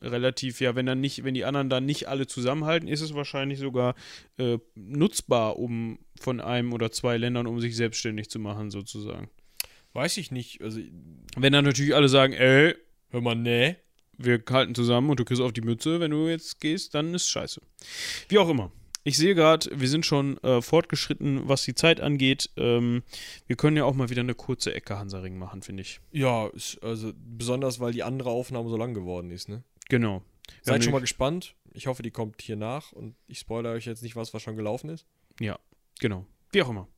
relativ, 0.05 0.61
ja, 0.61 0.75
wenn 0.75 0.87
dann 0.87 1.01
nicht, 1.01 1.25
wenn 1.25 1.35
die 1.35 1.45
anderen 1.45 1.71
dann 1.71 1.87
nicht 1.87 2.09
alle 2.09 2.27
zusammenhalten, 2.27 2.89
ist 2.89 3.01
es 3.01 3.15
wahrscheinlich 3.15 3.59
sogar 3.59 3.95
äh, 4.39 4.59
nutzbar, 4.75 5.59
um 5.59 5.99
von 6.21 6.41
einem 6.41 6.73
oder 6.73 6.91
zwei 6.93 7.17
Ländern, 7.17 7.47
um 7.47 7.61
sich 7.61 7.77
selbstständig 7.77 8.31
zu 8.31 8.39
machen, 8.39 8.71
sozusagen. 8.71 9.29
Weiß 9.93 10.17
ich 10.17 10.31
nicht. 10.31 10.61
Also, 10.61 10.81
Wenn 11.37 11.53
dann 11.53 11.65
natürlich 11.65 11.95
alle 11.95 12.09
sagen, 12.09 12.33
ey, 12.33 12.75
hör 13.11 13.21
mal, 13.21 13.37
nee. 13.37 13.77
wir 14.19 14.43
halten 14.51 14.75
zusammen 14.75 15.11
und 15.11 15.21
du 15.21 15.25
kriegst 15.25 15.43
auf 15.43 15.53
die 15.53 15.61
Mütze, 15.61 16.01
wenn 16.01 16.11
du 16.11 16.29
jetzt 16.29 16.61
gehst, 16.61 16.95
dann 16.95 17.15
ist 17.15 17.29
scheiße. 17.29 17.61
Wie 18.29 18.39
auch 18.39 18.49
immer. 18.49 18.73
Ich 19.07 19.19
sehe 19.19 19.35
gerade, 19.35 19.69
wir 19.79 19.89
sind 19.89 20.07
schon 20.07 20.39
äh, 20.39 20.63
fortgeschritten, 20.63 21.47
was 21.47 21.63
die 21.63 21.75
Zeit 21.75 22.01
angeht. 22.01 22.49
Ähm, 22.57 23.03
wir 23.47 23.55
können 23.55 23.77
ja 23.77 23.85
auch 23.85 23.93
mal 23.93 24.09
wieder 24.09 24.23
eine 24.23 24.35
kurze 24.35 24.75
Ecke 24.75 24.99
Hansaring 24.99 25.37
machen, 25.37 25.61
finde 25.61 25.83
ich. 25.83 26.01
Ja, 26.11 26.51
also 26.81 27.13
besonders, 27.15 27.81
weil 27.81 27.93
die 27.93 28.03
andere 28.03 28.31
Aufnahme 28.31 28.71
so 28.71 28.79
lang 28.79 28.95
geworden 28.95 29.31
ist, 29.31 29.51
ne? 29.51 29.63
Genau. 29.89 30.23
Seid 30.63 30.85
schon 30.85 30.93
mal 30.93 31.01
gespannt. 31.01 31.55
Ich 31.73 31.87
hoffe, 31.87 32.03
die 32.03 32.11
kommt 32.11 32.41
hier 32.43 32.57
nach 32.57 32.93
und 32.93 33.17
ich 33.27 33.39
spoilere 33.39 33.75
euch 33.75 33.87
jetzt 33.87 34.03
nicht 34.03 34.17
was, 34.17 34.33
was 34.33 34.43
schon 34.43 34.57
gelaufen 34.57 34.91
ist. 34.91 35.07
Ja, 35.41 35.59
genau. 35.99 36.27
Wie 36.53 36.63
auch 36.63 36.71
immer. 36.71 36.89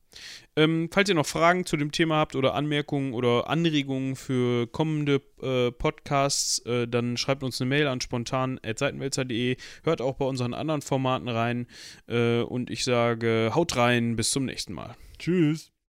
Ähm, 0.55 0.89
falls 0.91 1.09
ihr 1.09 1.15
noch 1.15 1.25
Fragen 1.25 1.65
zu 1.65 1.77
dem 1.77 1.91
Thema 1.91 2.15
habt 2.15 2.35
oder 2.35 2.53
Anmerkungen 2.53 3.13
oder 3.13 3.49
Anregungen 3.49 4.15
für 4.15 4.67
kommende 4.67 5.21
äh, 5.41 5.71
Podcasts, 5.71 6.59
äh, 6.59 6.87
dann 6.87 7.17
schreibt 7.17 7.43
uns 7.43 7.61
eine 7.61 7.69
Mail 7.69 7.87
an 7.87 8.01
spontan.seitenwälzer.de. 8.01 9.57
Hört 9.83 10.01
auch 10.01 10.15
bei 10.15 10.25
unseren 10.25 10.53
anderen 10.53 10.81
Formaten 10.81 11.27
rein. 11.27 11.67
Äh, 12.07 12.41
und 12.41 12.69
ich 12.69 12.83
sage, 12.83 13.51
haut 13.53 13.75
rein, 13.75 14.15
bis 14.15 14.31
zum 14.31 14.45
nächsten 14.45 14.73
Mal. 14.73 14.95
Tschüss. 15.19 15.71